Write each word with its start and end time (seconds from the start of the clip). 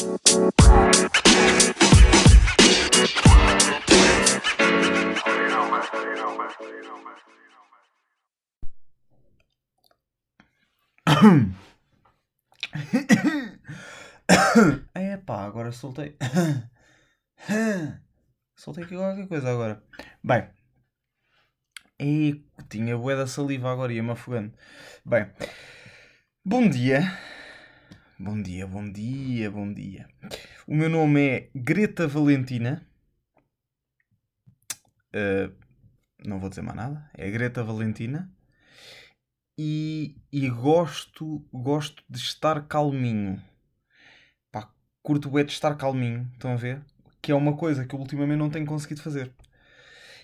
É 14.94 15.18
pá, 15.18 15.44
agora 15.44 15.70
soltei. 15.70 16.16
Soltei 18.56 18.84
aqui 18.84 18.96
qualquer 18.96 19.28
coisa 19.28 19.50
agora. 19.50 19.82
Bem. 20.24 20.48
E 21.98 22.42
tinha 22.70 22.96
bué 22.96 23.16
da 23.16 23.26
saliva 23.26 23.70
agora, 23.70 23.92
ia-me 23.92 24.12
afogando. 24.12 24.56
Bem. 25.04 25.30
Bom 26.42 26.70
dia. 26.70 27.02
Bom 28.22 28.42
dia, 28.42 28.66
bom 28.66 28.84
dia, 28.84 29.50
bom 29.50 29.72
dia. 29.72 30.06
O 30.66 30.74
meu 30.74 30.90
nome 30.90 31.26
é 31.26 31.50
Greta 31.54 32.06
Valentina. 32.06 32.86
Uh, 35.14 35.50
não 36.22 36.38
vou 36.38 36.50
dizer 36.50 36.60
mais 36.60 36.76
nada. 36.76 37.10
É 37.14 37.30
Greta 37.30 37.64
Valentina. 37.64 38.30
E, 39.58 40.20
e 40.30 40.50
gosto, 40.50 41.42
gosto 41.50 42.04
de 42.10 42.18
estar 42.18 42.68
calminho. 42.68 43.42
Pá, 44.52 44.70
curto 45.02 45.30
bué 45.30 45.42
de 45.42 45.52
estar 45.52 45.74
calminho. 45.76 46.28
Estão 46.34 46.52
a 46.52 46.56
ver? 46.56 46.84
Que 47.22 47.32
é 47.32 47.34
uma 47.34 47.56
coisa 47.56 47.86
que 47.86 47.94
eu 47.94 47.98
ultimamente 47.98 48.38
não 48.38 48.50
tenho 48.50 48.66
conseguido 48.66 49.00
fazer. 49.00 49.32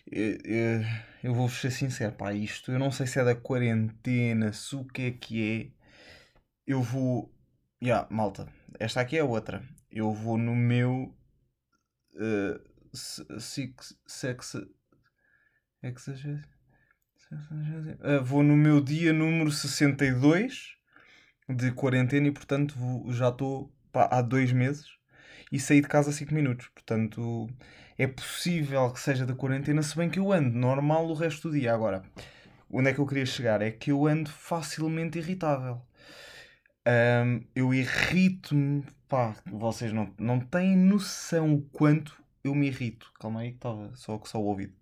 Eu, 0.06 0.36
eu, 0.44 0.82
eu 1.24 1.34
vou-vos 1.34 1.58
ser 1.58 1.70
sincero, 1.70 2.12
pá, 2.12 2.34
isto 2.34 2.70
eu 2.70 2.78
não 2.78 2.90
sei 2.90 3.06
se 3.06 3.18
é 3.18 3.24
da 3.24 3.34
quarentena, 3.34 4.52
se 4.52 4.76
o 4.76 4.84
que 4.84 5.00
é 5.00 5.10
que 5.12 5.72
é. 5.72 5.76
Eu 6.66 6.82
vou. 6.82 7.34
Yeah, 7.86 8.04
malta, 8.10 8.48
esta 8.80 9.00
aqui 9.00 9.16
é 9.16 9.22
outra. 9.22 9.62
Eu 9.88 10.12
vou 10.12 10.36
no 10.36 10.56
meu. 10.56 11.14
Uh, 12.14 12.58
six, 13.38 13.96
sex. 14.04 14.56
Uh, 14.56 14.66
vou 18.24 18.42
no 18.42 18.56
meu 18.56 18.80
dia 18.80 19.12
número 19.12 19.52
62 19.52 20.74
de 21.48 21.70
quarentena 21.70 22.26
e, 22.26 22.32
portanto, 22.32 22.76
vou, 22.76 23.12
já 23.12 23.28
estou 23.28 23.72
há 23.94 24.20
dois 24.20 24.50
meses 24.50 24.88
e 25.52 25.60
saí 25.60 25.80
de 25.80 25.86
casa 25.86 26.10
5 26.10 26.34
minutos. 26.34 26.66
Portanto, 26.74 27.48
é 27.96 28.08
possível 28.08 28.90
que 28.90 28.98
seja 28.98 29.24
da 29.24 29.32
quarentena, 29.36 29.80
se 29.80 29.96
bem 29.96 30.10
que 30.10 30.18
eu 30.18 30.32
ando 30.32 30.58
normal 30.58 31.06
o 31.06 31.14
resto 31.14 31.50
do 31.50 31.56
dia. 31.56 31.72
Agora, 31.72 32.02
onde 32.68 32.90
é 32.90 32.92
que 32.92 32.98
eu 32.98 33.06
queria 33.06 33.26
chegar? 33.26 33.62
É 33.62 33.70
que 33.70 33.92
eu 33.92 34.08
ando 34.08 34.28
facilmente 34.28 35.18
irritável. 35.18 35.80
Um, 36.86 37.44
eu 37.54 37.74
irrito-me, 37.74 38.84
pá, 39.08 39.34
vocês 39.46 39.92
não, 39.92 40.14
não 40.18 40.38
têm 40.38 40.76
noção 40.76 41.54
o 41.54 41.62
quanto 41.62 42.22
eu 42.44 42.54
me 42.54 42.68
irrito. 42.68 43.12
Calma 43.18 43.40
aí 43.40 43.50
que 43.50 43.56
estava 43.56 43.94
só 43.96 44.20
só 44.24 44.38
o 44.38 44.44
ouvido. 44.44 44.72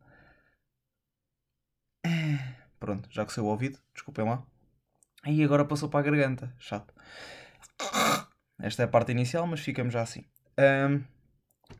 Pronto, 2.79 3.09
já 3.11 3.25
que 3.25 3.33
saiu 3.33 3.47
o 3.47 3.49
ouvido, 3.49 3.79
desculpem 3.95 4.25
lá. 4.25 4.45
E 5.27 5.43
agora 5.43 5.65
passou 5.65 5.89
para 5.89 6.01
a 6.01 6.03
garganta, 6.03 6.55
chato. 6.59 6.93
Esta 8.59 8.83
é 8.83 8.85
a 8.85 8.89
parte 8.89 9.13
inicial, 9.13 9.47
mas 9.47 9.61
ficamos 9.61 9.95
já 9.95 10.03
assim. 10.03 10.25
Um, 10.59 11.03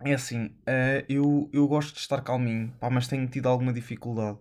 é 0.01 0.15
assim, 0.15 0.47
uh, 0.47 1.05
eu, 1.09 1.51
eu 1.53 1.69
gosto 1.69 1.93
de 1.95 2.01
estar 2.01 2.23
calminho, 2.23 2.73
pá, 2.81 2.89
mas 2.89 3.07
tenho 3.07 3.29
tido 3.29 3.49
alguma 3.49 3.73
dificuldade. 3.73 4.39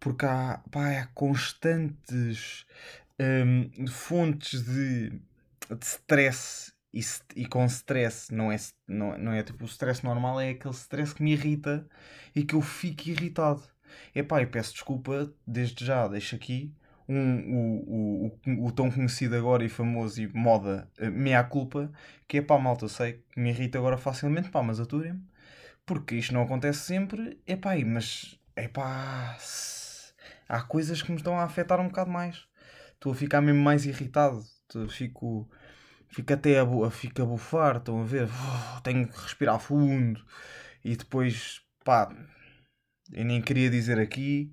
Porque 0.00 0.24
há, 0.24 0.62
pá, 0.70 1.00
há 1.00 1.06
constantes 1.08 2.64
um, 3.20 3.86
fontes 3.86 4.62
de, 4.64 5.10
de 5.10 5.86
stress. 5.86 6.72
E, 6.92 7.00
e 7.36 7.46
com 7.46 7.66
stress 7.66 8.32
não 8.34 8.50
é, 8.50 8.56
não, 8.86 9.18
não 9.18 9.32
é 9.32 9.42
tipo 9.42 9.64
o 9.64 9.66
stress 9.66 10.02
normal, 10.02 10.40
é 10.40 10.50
aquele 10.50 10.74
stress 10.74 11.14
que 11.14 11.22
me 11.22 11.32
irrita 11.32 11.86
e 12.34 12.42
que 12.42 12.54
eu 12.54 12.62
fico 12.62 13.08
irritado. 13.08 13.62
Epá, 14.14 14.40
e 14.42 14.46
peço 14.46 14.72
desculpa 14.72 15.32
desde 15.46 15.84
já, 15.84 16.08
deixo 16.08 16.34
aqui 16.34 16.74
um, 17.08 17.54
o, 17.86 18.40
o, 18.46 18.66
o, 18.66 18.72
tão 18.72 18.90
conhecido 18.90 19.34
agora 19.34 19.64
e 19.64 19.68
famoso 19.68 20.20
e 20.20 20.28
moda 20.28 20.88
uh, 21.00 21.10
meia 21.10 21.42
culpa, 21.42 21.90
que 22.26 22.38
é 22.38 22.42
pá, 22.42 22.58
malta, 22.58 22.84
eu 22.84 22.88
sei 22.88 23.24
que 23.32 23.40
me 23.40 23.50
irrita 23.50 23.78
agora 23.78 23.96
facilmente, 23.96 24.50
pá, 24.50 24.62
mas 24.62 24.78
aturem-me, 24.78 25.22
porque 25.86 26.16
isto 26.16 26.34
não 26.34 26.42
acontece 26.42 26.80
sempre, 26.80 27.40
é 27.46 27.56
pá, 27.56 27.70
mas 27.84 28.38
é 28.54 28.68
pá, 28.68 29.36
há 30.48 30.62
coisas 30.62 31.02
que 31.02 31.10
me 31.10 31.16
estão 31.16 31.38
a 31.38 31.44
afetar 31.44 31.80
um 31.80 31.88
bocado 31.88 32.10
mais, 32.10 32.46
estou 32.98 33.12
a 33.12 33.14
ficar 33.14 33.40
mesmo 33.40 33.60
mais 33.62 33.86
irritado, 33.86 34.42
fico, 34.90 35.48
fico 36.08 36.32
até 36.32 36.60
a, 36.60 36.90
fico 36.90 37.22
a 37.22 37.26
bufar, 37.26 37.76
estão 37.78 38.00
a 38.02 38.04
ver, 38.04 38.28
tenho 38.84 39.08
que 39.08 39.18
respirar 39.20 39.60
fundo 39.60 40.24
e 40.84 40.96
depois, 40.96 41.62
pá, 41.84 42.10
eu 43.12 43.24
nem 43.24 43.40
queria 43.42 43.70
dizer 43.70 43.98
aqui, 43.98 44.52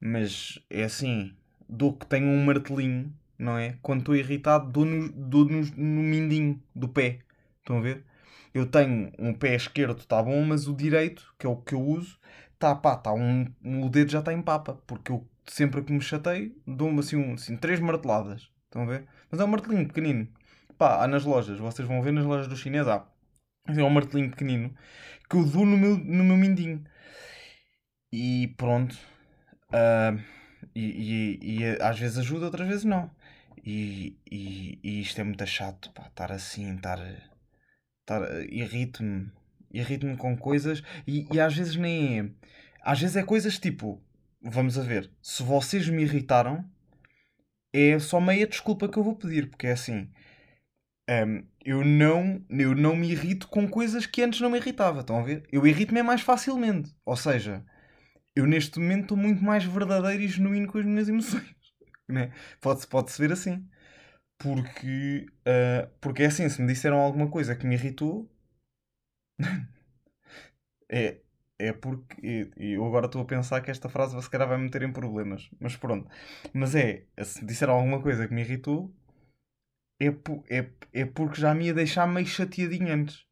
mas 0.00 0.58
é 0.70 0.84
assim 0.84 1.36
dou 1.68 1.96
que 1.96 2.06
tenho 2.06 2.26
um 2.28 2.44
martelinho, 2.44 3.12
não 3.38 3.58
é? 3.58 3.78
Quando 3.82 4.00
estou 4.00 4.16
irritado, 4.16 4.70
dou, 4.70 4.84
no, 4.84 5.08
dou 5.10 5.44
no, 5.44 5.60
no 5.62 6.02
mindinho 6.02 6.62
do 6.74 6.88
pé. 6.88 7.20
Estão 7.58 7.78
a 7.78 7.80
ver? 7.80 8.04
Eu 8.52 8.66
tenho 8.66 9.12
um 9.18 9.34
pé 9.34 9.54
esquerdo, 9.54 9.98
está 9.98 10.22
bom, 10.22 10.44
mas 10.44 10.68
o 10.68 10.74
direito, 10.74 11.34
que 11.38 11.46
é 11.46 11.48
o 11.48 11.56
que 11.56 11.74
eu 11.74 11.80
uso, 11.82 12.18
está 12.54 12.74
pá, 12.74 12.96
tá 12.96 13.12
um, 13.12 13.46
o 13.64 13.88
dedo 13.88 14.10
já 14.12 14.20
está 14.20 14.32
em 14.32 14.42
papa. 14.42 14.74
Porque 14.86 15.10
eu 15.12 15.26
sempre 15.46 15.82
que 15.82 15.92
me 15.92 16.00
chatei, 16.00 16.56
dou-me 16.66 17.00
assim, 17.00 17.16
um, 17.16 17.34
assim 17.34 17.56
três 17.56 17.80
marteladas. 17.80 18.48
Estão 18.64 18.82
a 18.82 18.86
ver? 18.86 19.06
Mas 19.30 19.40
é 19.40 19.44
um 19.44 19.48
martelinho 19.48 19.86
pequenino. 19.86 20.28
Pá, 20.76 21.02
há 21.02 21.06
nas 21.06 21.24
lojas, 21.24 21.58
vocês 21.58 21.86
vão 21.86 22.02
ver 22.02 22.12
nas 22.12 22.24
lojas 22.24 22.48
do 22.48 22.56
chinês, 22.56 22.88
há. 22.88 23.06
É 23.66 23.82
um 23.82 23.90
martelinho 23.90 24.30
pequenino 24.30 24.74
que 25.28 25.36
eu 25.36 25.44
dou 25.44 25.64
no 25.64 25.76
meu, 25.76 25.96
no 25.96 26.24
meu 26.24 26.36
mindinho. 26.36 26.84
E 28.12 28.54
pronto. 28.56 28.96
Uh, 29.70 30.20
e, 30.74 31.38
e, 31.40 31.60
e, 31.60 31.64
às 31.80 31.98
vezes 31.98 32.18
ajuda, 32.18 32.46
outras 32.46 32.68
vezes 32.68 32.84
não. 32.84 33.10
E, 33.64 34.18
e, 34.30 34.78
e 34.82 35.00
isto 35.00 35.20
é 35.20 35.24
muito 35.24 35.46
chato, 35.46 35.90
pá, 35.92 36.06
estar 36.06 36.30
assim, 36.32 36.74
estar. 36.76 36.98
estar 38.00 38.22
irrito-me. 38.50 39.30
Irrito-me 39.72 40.16
com 40.16 40.36
coisas 40.36 40.82
e, 41.06 41.26
e 41.32 41.40
às 41.40 41.56
vezes 41.56 41.74
nem 41.76 42.20
é. 42.20 42.30
Às 42.82 43.00
vezes 43.00 43.16
é 43.16 43.22
coisas 43.22 43.58
tipo. 43.58 44.00
Vamos 44.46 44.78
a 44.78 44.82
ver. 44.82 45.10
Se 45.22 45.42
vocês 45.42 45.88
me 45.88 46.02
irritaram, 46.02 46.70
é 47.72 47.98
só 47.98 48.20
meia 48.20 48.46
desculpa 48.46 48.86
que 48.86 48.98
eu 48.98 49.02
vou 49.02 49.16
pedir, 49.16 49.48
porque 49.48 49.66
é 49.66 49.72
assim. 49.72 50.10
Um, 51.08 51.46
eu, 51.64 51.82
não, 51.82 52.44
eu 52.50 52.74
não 52.74 52.94
me 52.94 53.10
irrito 53.10 53.48
com 53.48 53.66
coisas 53.66 54.04
que 54.04 54.22
antes 54.22 54.40
não 54.42 54.50
me 54.50 54.58
irritava. 54.58 55.00
Estão 55.00 55.18
a 55.18 55.22
ver? 55.22 55.48
Eu 55.50 55.66
irrito-me 55.66 56.02
mais 56.02 56.20
facilmente. 56.20 56.94
Ou 57.06 57.16
seja, 57.16 57.64
eu 58.36 58.46
neste 58.46 58.78
momento 58.78 59.02
estou 59.04 59.16
muito 59.16 59.42
mais 59.42 59.64
verdadeiro 59.64 60.22
e 60.22 60.28
genuíno 60.28 60.68
com 60.68 60.78
as 60.78 60.84
minhas 60.84 61.08
emoções. 61.08 61.54
Né? 62.06 62.34
Pode-se 62.60 62.86
pode 62.86 63.10
ver 63.18 63.32
assim. 63.32 63.66
Porque, 64.38 65.24
uh, 65.48 65.88
porque 66.02 66.22
é 66.22 66.26
assim, 66.26 66.46
se 66.50 66.60
me 66.60 66.68
disseram 66.68 66.98
alguma 66.98 67.30
coisa 67.30 67.56
que 67.56 67.66
me 67.66 67.76
irritou, 67.76 68.30
é, 70.90 71.23
é 71.58 71.72
porque. 71.72 72.50
Eu 72.56 72.84
agora 72.84 73.06
estou 73.06 73.22
a 73.22 73.24
pensar 73.24 73.60
que 73.60 73.70
esta 73.70 73.88
frase 73.88 74.20
se 74.20 74.30
calhar 74.30 74.48
vai 74.48 74.58
me 74.58 74.64
meter 74.64 74.82
em 74.82 74.92
problemas. 74.92 75.48
Mas 75.60 75.76
pronto. 75.76 76.08
Mas 76.52 76.74
é, 76.74 77.04
se 77.22 77.40
me 77.42 77.48
disseram 77.48 77.74
alguma 77.74 78.00
coisa 78.00 78.26
que 78.26 78.34
me 78.34 78.42
irritou, 78.42 78.94
é, 80.00 80.08
é, 80.50 80.70
é 80.92 81.04
porque 81.06 81.40
já 81.40 81.54
me 81.54 81.66
ia 81.66 81.74
deixar 81.74 82.06
meio 82.06 82.26
chateadinho 82.26 82.92
antes. 82.92 83.24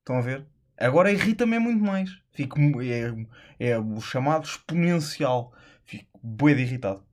Estão 0.00 0.18
a 0.18 0.20
ver? 0.20 0.46
Agora 0.76 1.12
irrita-me 1.12 1.58
muito 1.58 1.82
mais. 1.82 2.10
Fico, 2.32 2.58
é, 2.80 3.14
é 3.58 3.78
o 3.78 4.00
chamado 4.00 4.44
exponencial. 4.44 5.52
Fico 5.84 6.20
bué 6.22 6.54
de 6.54 6.62
irritado. 6.62 7.04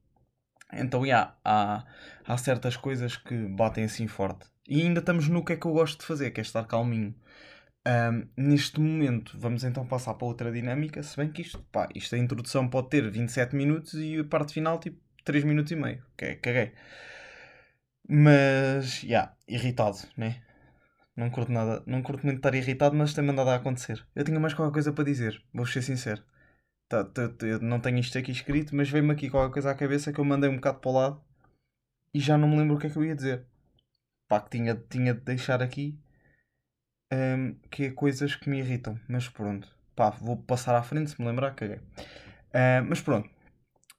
Então, 0.74 1.06
yeah, 1.06 1.36
há, 1.44 1.86
há 2.26 2.38
certas 2.38 2.76
coisas 2.76 3.16
que 3.16 3.36
batem 3.48 3.86
assim 3.86 4.08
forte. 4.08 4.48
E 4.68 4.82
ainda 4.82 5.00
estamos 5.00 5.28
no 5.30 5.44
que 5.44 5.54
é 5.54 5.58
que 5.58 5.66
eu 5.66 5.72
gosto 5.72 6.00
de 6.00 6.06
fazer, 6.06 6.32
que 6.32 6.42
é 6.42 6.44
estar 6.44 6.66
calminho. 6.66 7.16
Um, 7.88 8.28
neste 8.36 8.80
momento, 8.80 9.38
vamos 9.38 9.64
então 9.64 9.86
passar 9.86 10.16
para 10.16 10.28
outra 10.28 10.52
dinâmica. 10.52 11.04
Se 11.04 11.16
bem 11.18 11.32
que 11.32 11.44
isto, 11.44 11.60
pá, 11.72 11.88
isto 11.94 12.16
a 12.16 12.18
introdução 12.18 12.68
pode 12.68 12.90
ter 12.90 13.10
27 13.10 13.56
minutos 13.56 13.94
e 13.94 14.20
a 14.20 14.24
parte 14.24 14.54
final, 14.54 14.80
tipo, 14.80 15.00
3 15.24 15.44
minutos 15.44 15.72
e 15.72 15.76
meio. 15.76 16.04
Ok, 16.14 16.36
caguei. 16.38 16.74
Mas, 18.08 19.02
já, 19.02 19.08
yeah, 19.08 19.38
irritado, 19.48 19.98
né? 20.18 20.42
Não 21.16 21.30
curto 21.30 21.52
nada, 21.52 21.84
não 21.88 22.02
curto 22.02 22.26
muito 22.26 22.38
estar 22.38 22.54
irritado, 22.56 22.96
mas 22.96 23.14
tem 23.14 23.24
mandado 23.24 23.50
a 23.50 23.56
acontecer. 23.56 24.06
Eu 24.16 24.24
tinha 24.24 24.40
mais 24.40 24.54
qualquer 24.54 24.74
coisa 24.74 24.92
para 24.94 25.04
dizer, 25.06 25.42
vou 25.54 25.66
ser 25.66 25.82
sincero. 25.82 26.24
Tá, 26.90 27.04
tá, 27.04 27.30
tá, 27.30 27.46
eu 27.46 27.60
não 27.62 27.80
tenho 27.80 28.00
isto 28.00 28.18
aqui 28.18 28.32
escrito, 28.32 28.76
mas 28.76 28.90
veio-me 28.90 29.12
aqui 29.14 29.30
qualquer 29.30 29.54
coisa 29.54 29.72
à 29.72 29.76
cabeça 29.76 30.14
que 30.14 30.20
eu 30.20 30.26
mandei 30.26 30.50
um 30.50 30.56
bocado 30.56 30.80
para 30.80 30.90
o 30.92 30.94
lado 30.94 31.22
e 32.14 32.20
já 32.20 32.38
não 32.38 32.48
me 32.48 32.58
lembro 32.58 32.76
o 32.76 32.80
que 32.80 32.88
é 32.88 32.90
que 32.90 32.98
eu 32.98 33.06
ia 33.06 33.16
dizer. 33.16 33.46
Pá, 34.28 34.42
que 34.42 34.52
tinha, 34.52 34.76
tinha 34.90 35.14
de 35.14 35.22
deixar 35.22 35.62
aqui 35.62 35.98
um, 37.16 37.56
que 37.70 37.86
é 37.86 37.92
coisas 37.92 38.36
que 38.36 38.50
me 38.50 38.60
irritam, 38.60 39.00
mas 39.08 39.28
pronto. 39.30 39.68
Pá, 39.96 40.10
vou 40.10 40.38
passar 40.38 40.76
à 40.76 40.84
frente 40.84 41.12
se 41.12 41.22
me 41.22 41.28
lembrar, 41.28 41.56
caguei. 41.56 41.78
Uh, 41.78 42.84
mas 42.88 43.02
pronto. 43.02 43.30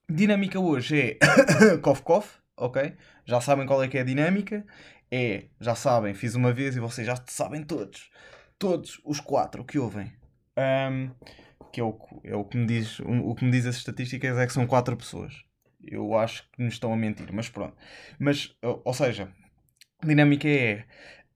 Dinâmica 0.08 0.60
hoje 0.60 1.00
é 1.00 1.18
cof 1.82 2.02
cof, 2.02 2.38
ok? 2.56 2.94
Já 3.24 3.40
sabem 3.40 3.66
qual 3.66 3.82
é 3.82 3.88
que 3.88 3.98
é 3.98 4.02
a 4.02 4.04
dinâmica 4.04 4.64
é, 5.10 5.44
já 5.60 5.74
sabem, 5.74 6.14
fiz 6.14 6.34
uma 6.34 6.52
vez 6.52 6.76
e 6.76 6.80
vocês 6.80 7.06
já 7.06 7.16
sabem 7.28 7.62
todos, 7.62 8.10
todos 8.58 9.00
os 9.04 9.20
quatro 9.20 9.64
que 9.64 9.78
ouvem. 9.78 10.12
Um, 10.56 11.10
que 11.72 11.80
é 11.80 11.84
o, 11.84 11.98
é 12.24 12.34
o 12.34 12.44
que 12.44 12.56
me 12.56 12.66
diz, 12.66 12.98
o, 13.00 13.34
que 13.34 13.44
me 13.44 13.50
diz 13.50 13.66
as 13.66 13.76
estatísticas 13.76 14.38
é 14.38 14.46
que 14.46 14.52
são 14.52 14.66
quatro 14.66 14.96
pessoas. 14.96 15.44
Eu 15.82 16.16
acho 16.16 16.48
que 16.52 16.62
nos 16.62 16.74
estão 16.74 16.92
a 16.92 16.96
mentir, 16.96 17.32
mas 17.32 17.48
pronto. 17.48 17.76
Mas, 18.18 18.56
ou 18.62 18.94
seja, 18.94 19.30
a 20.00 20.06
dinâmica 20.06 20.48
é. 20.48 20.84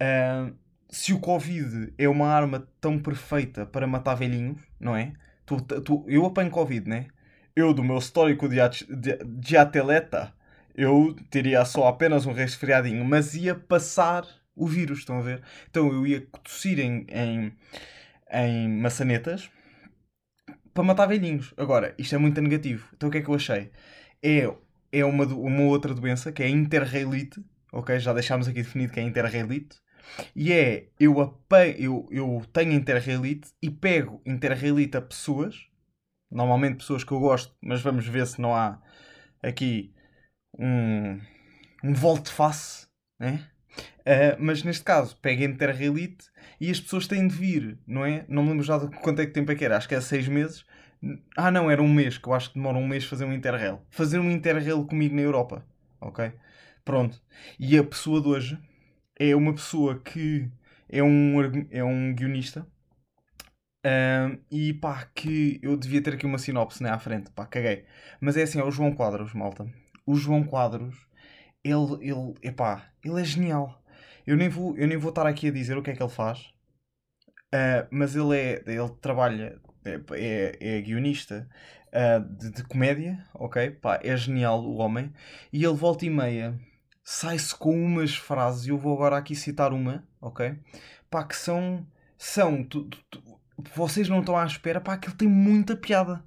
Uh, 0.03 0.57
se 0.91 1.13
o 1.13 1.21
Covid 1.21 1.93
é 1.97 2.09
uma 2.09 2.29
arma 2.29 2.67
tão 2.81 2.99
perfeita 2.99 3.65
para 3.65 3.87
matar 3.87 4.15
velhinhos, 4.15 4.61
não 4.79 4.97
é? 4.97 5.13
Tu, 5.47 5.61
tu, 5.61 6.05
eu 6.09 6.27
apanho 6.27 6.51
Covid, 6.51 6.89
né? 6.89 7.07
Eu, 7.55 7.73
do 7.73 7.83
meu 7.83 7.99
histórico 7.99 8.49
de, 8.49 8.57
de, 8.97 9.17
de 9.25 9.57
atleta, 9.57 10.33
eu 10.75 11.17
teria 11.31 11.65
só 11.65 11.89
apenas 11.89 12.27
um 12.27 12.33
resfriadinho, 12.33 13.05
mas 13.05 13.35
ia 13.35 13.55
passar 13.55 14.25
o 14.55 14.67
vírus, 14.67 15.01
estão 15.01 15.19
a 15.19 15.23
ver? 15.23 15.43
Então 15.71 15.89
eu 15.93 16.07
ia 16.07 16.27
tossir 16.43 16.79
em, 16.79 17.07
em, 17.11 17.53
em 18.33 18.69
maçanetas 18.69 19.51
para 20.75 20.83
matar 20.83 21.07
velhinhos. 21.07 21.55
Agora, 21.57 21.95
isto 21.99 22.15
é 22.15 22.19
muito 22.19 22.41
negativo. 22.41 22.89
Então 22.95 23.09
o 23.09 23.13
que 23.13 23.19
é 23.19 23.23
que 23.23 23.29
eu 23.29 23.35
achei? 23.35 23.71
É, 24.23 24.53
é 24.93 25.05
uma, 25.05 25.25
uma 25.25 25.63
outra 25.63 25.95
doença 25.95 26.33
que 26.33 26.43
é 26.43 26.47
a 26.47 26.51
interrailite, 26.51 27.45
ok? 27.73 27.99
Já 27.99 28.13
deixámos 28.13 28.49
aqui 28.49 28.63
definido 28.63 28.93
que 28.93 29.01
é 29.01 29.03
interrailite. 29.03 29.77
E 30.35 30.53
é, 30.53 30.89
eu, 30.99 31.17
eu, 31.79 32.09
eu 32.11 32.43
tenho 32.53 32.73
interrailite 32.73 33.51
e 33.63 33.71
pego 33.71 34.21
interrailite 34.27 34.97
a 34.97 35.03
pessoas, 35.03 35.67
normalmente 36.31 36.79
pessoas 36.79 37.05
que 37.05 37.13
eu 37.13 37.21
gosto, 37.21 37.55
mas 37.61 37.83
vamos 37.83 38.07
ver 38.07 38.27
se 38.27 38.41
não 38.41 38.55
há 38.55 38.81
aqui 39.43 39.93
um, 40.59 41.21
um 41.85 41.95
volte-face, 41.95 42.87
né? 43.19 43.47
Uh, 44.01 44.37
mas 44.39 44.63
neste 44.65 44.85
caso, 44.85 45.17
pega 45.19 45.45
interrailite 45.45 46.27
e 46.61 46.71
as 46.71 46.81
pessoas 46.81 47.07
têm 47.07 47.29
de 47.29 47.35
vir, 47.35 47.79
não 47.87 48.05
é? 48.05 48.25
Não 48.29 48.43
me 48.43 48.51
lembro 48.51 48.65
já 48.65 48.79
de 48.79 48.89
quanto 48.99 49.21
é 49.21 49.27
que 49.27 49.33
tempo 49.33 49.53
é 49.53 49.55
que 49.55 49.65
era, 49.65 49.77
acho 49.77 49.89
que 49.89 49.95
é 49.95 50.01
seis 50.01 50.27
meses. 50.29 50.65
Ah, 51.37 51.51
não, 51.51 51.71
era 51.71 51.83
um 51.83 51.93
mês, 51.93 52.19
que 52.19 52.29
eu 52.29 52.35
acho 52.35 52.51
que 52.51 52.57
demora 52.57 52.77
um 52.77 52.87
mês 52.87 53.05
fazer 53.05 53.25
um 53.25 53.33
interrail. 53.33 53.81
Fazer 53.91 54.19
um 54.19 54.31
interrail 54.31 54.85
comigo 54.85 55.15
na 55.15 55.23
Europa, 55.23 55.65
ok? 56.01 56.33
Pronto. 56.85 57.21
E 57.59 57.79
a 57.79 57.85
pessoa 57.85 58.21
de 58.21 58.29
hoje 58.29 58.59
é 59.21 59.37
uma 59.37 59.53
pessoa 59.53 60.01
que 60.01 60.51
é 60.89 61.03
um, 61.03 61.37
é 61.71 61.85
um 61.85 62.15
guionista 62.15 62.67
um, 63.85 64.39
e 64.51 64.73
pá, 64.75 65.05
que 65.15 65.61
eu 65.63 65.77
devia 65.77 66.03
ter 66.03 66.15
aqui 66.15 66.27
uma 66.27 66.39
sinopse 66.39 66.83
né, 66.83 66.91
à 66.91 66.99
frente, 66.99 67.31
pá, 67.31 67.47
caguei. 67.47 67.85
Mas 68.21 68.37
é 68.37 68.43
assim, 68.43 68.59
é 68.59 68.65
o 68.65 68.71
João 68.71 68.95
Quadros, 68.95 69.35
malta. 69.35 69.67
O 70.07 70.15
João 70.17 70.45
Quadros, 70.45 71.07
ele, 71.65 71.95
ele, 72.01 72.35
epá, 72.43 72.91
ele 73.05 73.21
é 73.21 73.25
genial. 73.25 73.83
Eu 74.27 74.37
nem, 74.37 74.49
vou, 74.49 74.77
eu 74.77 74.87
nem 74.89 74.99
vou 74.99 75.11
estar 75.11 75.27
aqui 75.27 75.49
a 75.49 75.53
dizer 75.53 75.77
o 75.77 75.83
que 75.83 75.91
é 75.91 75.95
que 75.95 76.03
ele 76.03 76.11
faz, 76.11 76.41
uh, 77.55 77.87
mas 77.91 78.17
ele 78.17 78.37
é, 78.37 78.63
ele 78.67 78.91
trabalha, 79.01 79.61
é, 79.85 80.01
é, 80.13 80.79
é 80.79 80.81
guionista 80.83 81.49
uh, 81.89 82.21
de, 82.37 82.51
de, 82.53 82.65
comédia, 82.65 83.25
ok? 83.35 83.71
Pá, 83.71 84.01
é 84.03 84.17
genial 84.17 84.63
o 84.63 84.77
homem. 84.77 85.13
E 85.53 85.65
ele 85.65 85.75
volta 85.75 86.07
e 86.07 86.11
meia 86.11 86.59
sai-se 87.11 87.53
com 87.57 87.75
umas 87.75 88.15
frases, 88.15 88.67
e 88.67 88.69
eu 88.69 88.79
vou 88.79 88.95
agora 88.95 89.17
aqui 89.17 89.35
citar 89.35 89.73
uma, 89.73 90.07
ok? 90.21 90.57
Pá, 91.11 91.25
que 91.25 91.35
são. 91.35 91.85
são 92.17 92.63
tu, 92.63 92.85
tu, 92.85 93.05
tu, 93.11 93.41
vocês 93.75 94.09
não 94.09 94.21
estão 94.21 94.37
à 94.37 94.47
espera, 94.47 94.81
pá, 94.81 94.97
que 94.97 95.09
ele 95.09 95.17
tem 95.17 95.29
muita 95.29 95.77
piada. 95.77 96.25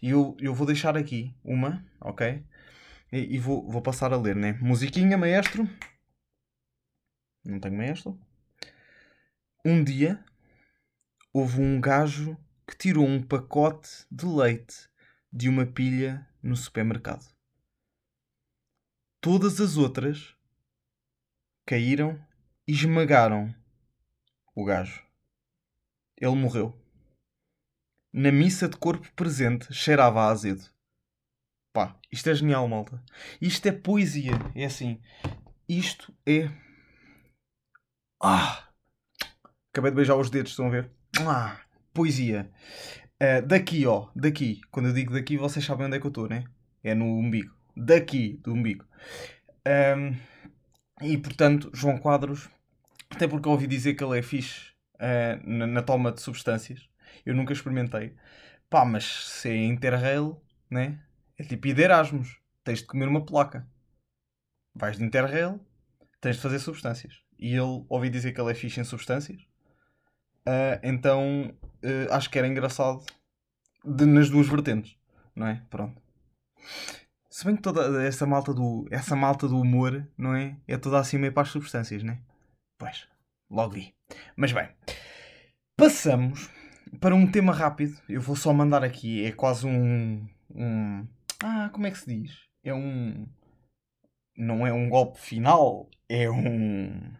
E 0.00 0.08
eu, 0.08 0.34
eu 0.40 0.54
vou 0.54 0.66
deixar 0.66 0.96
aqui 0.96 1.34
uma, 1.44 1.84
ok? 2.00 2.42
E, 3.12 3.36
e 3.36 3.38
vou, 3.38 3.70
vou 3.70 3.82
passar 3.82 4.10
a 4.14 4.16
ler, 4.16 4.34
né? 4.34 4.54
Musiquinha, 4.54 5.18
maestro. 5.18 5.68
Não 7.44 7.60
tenho 7.60 7.76
maestro. 7.76 8.18
Um 9.62 9.84
dia 9.84 10.24
houve 11.30 11.60
um 11.60 11.78
gajo 11.78 12.38
que 12.66 12.76
tirou 12.76 13.06
um 13.06 13.22
pacote 13.22 14.06
de 14.10 14.24
leite 14.24 14.88
de 15.30 15.50
uma 15.50 15.66
pilha 15.66 16.26
no 16.42 16.56
supermercado. 16.56 17.26
Todas 19.22 19.60
as 19.60 19.76
outras 19.76 20.34
caíram 21.64 22.20
e 22.66 22.72
esmagaram 22.72 23.54
o 24.52 24.64
gajo. 24.64 25.00
Ele 26.16 26.34
morreu. 26.34 26.76
Na 28.12 28.32
missa 28.32 28.68
de 28.68 28.76
corpo 28.76 29.08
presente 29.14 29.72
cheirava 29.72 30.22
a 30.22 30.30
azedo. 30.30 30.68
Pá, 31.72 31.96
isto 32.10 32.30
é 32.30 32.34
genial, 32.34 32.66
malta. 32.66 33.00
Isto 33.40 33.68
é 33.68 33.70
poesia. 33.70 34.32
É 34.56 34.64
assim. 34.64 35.00
Isto 35.68 36.12
é. 36.26 36.50
Ah! 38.20 38.72
Acabei 39.70 39.92
de 39.92 39.96
beijar 39.98 40.16
os 40.16 40.30
dedos, 40.30 40.50
estão 40.50 40.66
a 40.66 40.70
ver? 40.70 40.90
Ah! 41.20 41.60
Poesia. 41.94 42.52
Uh, 43.22 43.46
daqui, 43.46 43.86
ó. 43.86 44.10
Daqui. 44.16 44.60
Quando 44.72 44.88
eu 44.88 44.92
digo 44.92 45.12
daqui, 45.12 45.36
vocês 45.36 45.64
sabem 45.64 45.86
onde 45.86 45.96
é 45.96 46.00
que 46.00 46.06
eu 46.06 46.10
estou, 46.10 46.28
né? 46.28 46.42
É 46.82 46.92
no 46.92 47.04
umbigo 47.04 47.61
daqui 47.76 48.40
do 48.42 48.52
umbigo. 48.52 48.84
Um, 49.66 50.16
e 51.02 51.18
portanto, 51.18 51.70
João 51.72 51.98
Quadros, 51.98 52.48
até 53.10 53.26
porque 53.26 53.48
ouvi 53.48 53.66
dizer 53.66 53.94
que 53.94 54.04
ele 54.04 54.18
é 54.18 54.22
fixe 54.22 54.70
uh, 54.96 55.40
na, 55.44 55.66
na, 55.66 55.82
toma 55.82 56.12
de 56.12 56.20
substâncias, 56.20 56.88
eu 57.24 57.34
nunca 57.34 57.52
experimentei. 57.52 58.14
Pá, 58.70 58.84
mas 58.84 59.04
se 59.04 59.50
é 59.50 59.64
Interrail, 59.64 60.40
né? 60.70 61.00
É 61.38 61.44
tipo 61.44 61.66
ir 61.66 61.74
de 61.74 61.82
Erasmus, 61.82 62.38
tens 62.64 62.80
de 62.80 62.86
comer 62.86 63.08
uma 63.08 63.24
placa. 63.24 63.66
Vais 64.74 64.96
de 64.96 65.04
Interrail, 65.04 65.60
tens 66.20 66.36
de 66.36 66.42
fazer 66.42 66.58
substâncias. 66.58 67.22
E 67.38 67.54
ele 67.54 67.84
ouvi 67.88 68.08
dizer 68.08 68.32
que 68.32 68.40
ele 68.40 68.52
é 68.52 68.54
fixe 68.54 68.80
em 68.80 68.84
substâncias. 68.84 69.42
Uh, 70.46 70.78
então 70.82 71.54
uh, 71.84 72.12
acho 72.12 72.30
que 72.30 72.38
era 72.38 72.48
engraçado 72.48 73.04
de, 73.84 74.06
nas 74.06 74.30
duas 74.30 74.48
vertentes, 74.48 74.96
não 75.34 75.46
é? 75.46 75.62
Pronto. 75.68 76.00
Se 77.32 77.46
bem 77.46 77.56
que 77.56 77.62
toda 77.62 78.04
essa 78.04 78.26
malta 78.26 78.52
do, 78.52 78.86
essa 78.90 79.16
malta 79.16 79.48
do 79.48 79.58
humor, 79.58 80.06
não 80.18 80.34
é? 80.34 80.54
É 80.68 80.76
toda 80.76 80.98
assim 80.98 81.16
meio 81.16 81.32
para 81.32 81.44
as 81.44 81.48
substâncias, 81.48 82.02
não 82.02 82.12
é? 82.12 82.20
Pois, 82.76 83.08
logo 83.50 83.72
vi. 83.72 83.94
Mas 84.36 84.52
bem, 84.52 84.68
passamos 85.74 86.50
para 87.00 87.14
um 87.14 87.26
tema 87.26 87.54
rápido. 87.54 87.98
Eu 88.06 88.20
vou 88.20 88.36
só 88.36 88.52
mandar 88.52 88.84
aqui, 88.84 89.24
é 89.24 89.32
quase 89.32 89.66
um. 89.66 90.28
um 90.54 91.08
ah, 91.42 91.70
como 91.72 91.86
é 91.86 91.90
que 91.90 92.00
se 92.00 92.14
diz? 92.14 92.38
É 92.62 92.74
um. 92.74 93.26
Não 94.36 94.66
é 94.66 94.72
um 94.74 94.90
golpe 94.90 95.18
final, 95.18 95.88
é 96.10 96.30
um. 96.30 97.14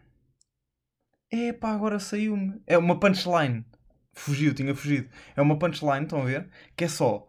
Epá, 1.31 1.71
agora 1.71 1.97
saiu-me. 1.97 2.61
É 2.67 2.77
uma 2.77 2.99
punchline. 2.99 3.65
Fugiu, 4.13 4.53
tinha 4.53 4.75
fugido. 4.75 5.09
É 5.35 5.41
uma 5.41 5.57
punchline, 5.57 6.03
estão 6.03 6.21
a 6.21 6.25
ver? 6.25 6.51
Que 6.75 6.83
é 6.83 6.87
só 6.87 7.27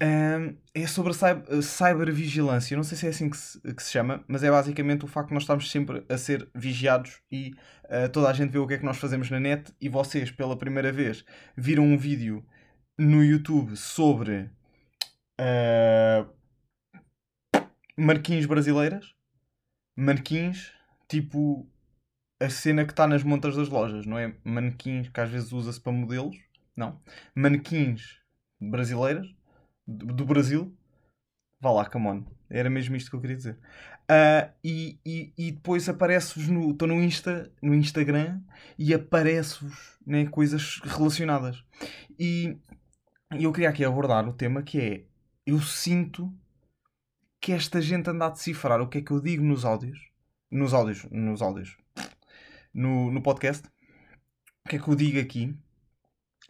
é 0.00 0.86
sobre 0.86 1.12
a 1.12 1.14
cyber, 1.14 1.62
cybervigilância. 1.62 2.76
Não 2.76 2.84
sei 2.84 2.98
se 2.98 3.06
é 3.06 3.10
assim 3.10 3.30
que 3.30 3.36
se, 3.36 3.60
que 3.60 3.82
se, 3.82 3.92
chama, 3.92 4.24
mas 4.26 4.42
é 4.42 4.50
basicamente 4.50 5.04
o 5.04 5.08
facto 5.08 5.28
de 5.28 5.34
nós 5.34 5.44
estarmos 5.44 5.70
sempre 5.70 6.04
a 6.08 6.18
ser 6.18 6.48
vigiados 6.54 7.20
e 7.30 7.54
uh, 7.84 8.08
toda 8.12 8.28
a 8.28 8.32
gente 8.32 8.50
vê 8.50 8.58
o 8.58 8.66
que 8.66 8.74
é 8.74 8.78
que 8.78 8.84
nós 8.84 8.98
fazemos 8.98 9.30
na 9.30 9.40
net 9.40 9.72
e 9.80 9.88
vocês, 9.88 10.30
pela 10.30 10.56
primeira 10.56 10.92
vez, 10.92 11.24
viram 11.56 11.84
um 11.84 11.96
vídeo 11.96 12.44
no 12.98 13.24
YouTube 13.24 13.76
sobre 13.76 14.50
uh, 15.40 16.28
brasileiras. 18.46 19.14
Marquins, 19.96 20.72
tipo 21.08 21.68
a 22.40 22.50
cena 22.50 22.84
que 22.84 22.92
está 22.92 23.06
nas 23.06 23.22
montas 23.22 23.56
das 23.56 23.68
lojas, 23.68 24.06
não 24.06 24.18
é? 24.18 24.34
Manequins 24.44 25.08
que 25.08 25.20
às 25.20 25.30
vezes 25.30 25.52
usa-se 25.52 25.80
para 25.80 25.92
modelos, 25.92 26.36
não. 26.76 27.00
Manequins 27.34 28.20
brasileiras 28.60 29.26
do 29.86 30.24
Brasil. 30.24 30.74
Vá 31.60 31.70
lá, 31.70 31.86
come 31.86 32.06
on. 32.08 32.24
Era 32.50 32.68
mesmo 32.68 32.94
isto 32.94 33.10
que 33.10 33.16
eu 33.16 33.20
queria 33.20 33.36
dizer. 33.36 33.58
Uh, 34.04 34.52
e, 34.62 34.98
e, 35.04 35.32
e, 35.36 35.52
depois 35.52 35.88
aparece-vos 35.88 36.48
no. 36.48 36.72
Estou 36.72 36.86
no, 36.86 37.02
Insta, 37.02 37.50
no 37.62 37.74
Instagram 37.74 38.40
e 38.78 38.92
aparece-vos 38.92 39.98
né, 40.06 40.26
coisas 40.26 40.80
relacionadas. 40.84 41.64
E, 42.18 42.56
eu 43.32 43.52
queria 43.52 43.70
aqui 43.70 43.84
abordar 43.84 44.28
o 44.28 44.32
tema 44.32 44.62
que 44.62 44.80
é. 44.80 45.04
Eu 45.46 45.60
sinto 45.60 46.32
que 47.40 47.52
esta 47.52 47.80
gente 47.80 48.08
anda 48.08 48.26
a 48.26 48.30
decifrar 48.30 48.80
o 48.80 48.88
que 48.88 48.98
é 48.98 49.02
que 49.02 49.10
eu 49.10 49.20
digo 49.20 49.42
nos 49.42 49.64
áudios. 49.64 49.98
Nos 50.50 50.72
áudios. 50.72 51.04
Nos 51.10 51.42
áudios. 51.42 51.76
No, 52.72 53.10
no 53.10 53.22
podcast. 53.22 53.66
O 54.64 54.68
que 54.68 54.76
é 54.76 54.78
que 54.78 54.88
eu 54.88 54.94
digo 54.94 55.18
aqui? 55.18 55.54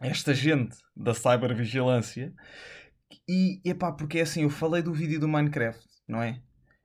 Esta 0.00 0.34
gente 0.34 0.76
da 0.94 1.14
cybervigilância 1.14 2.34
e, 3.28 3.60
epá, 3.64 3.92
porque 3.92 4.18
é 4.18 4.22
assim, 4.22 4.42
eu 4.42 4.50
falei 4.50 4.82
do 4.82 4.92
vídeo 4.92 5.20
do 5.20 5.28
Minecraft, 5.28 5.86
não 6.08 6.22
é? 6.22 6.40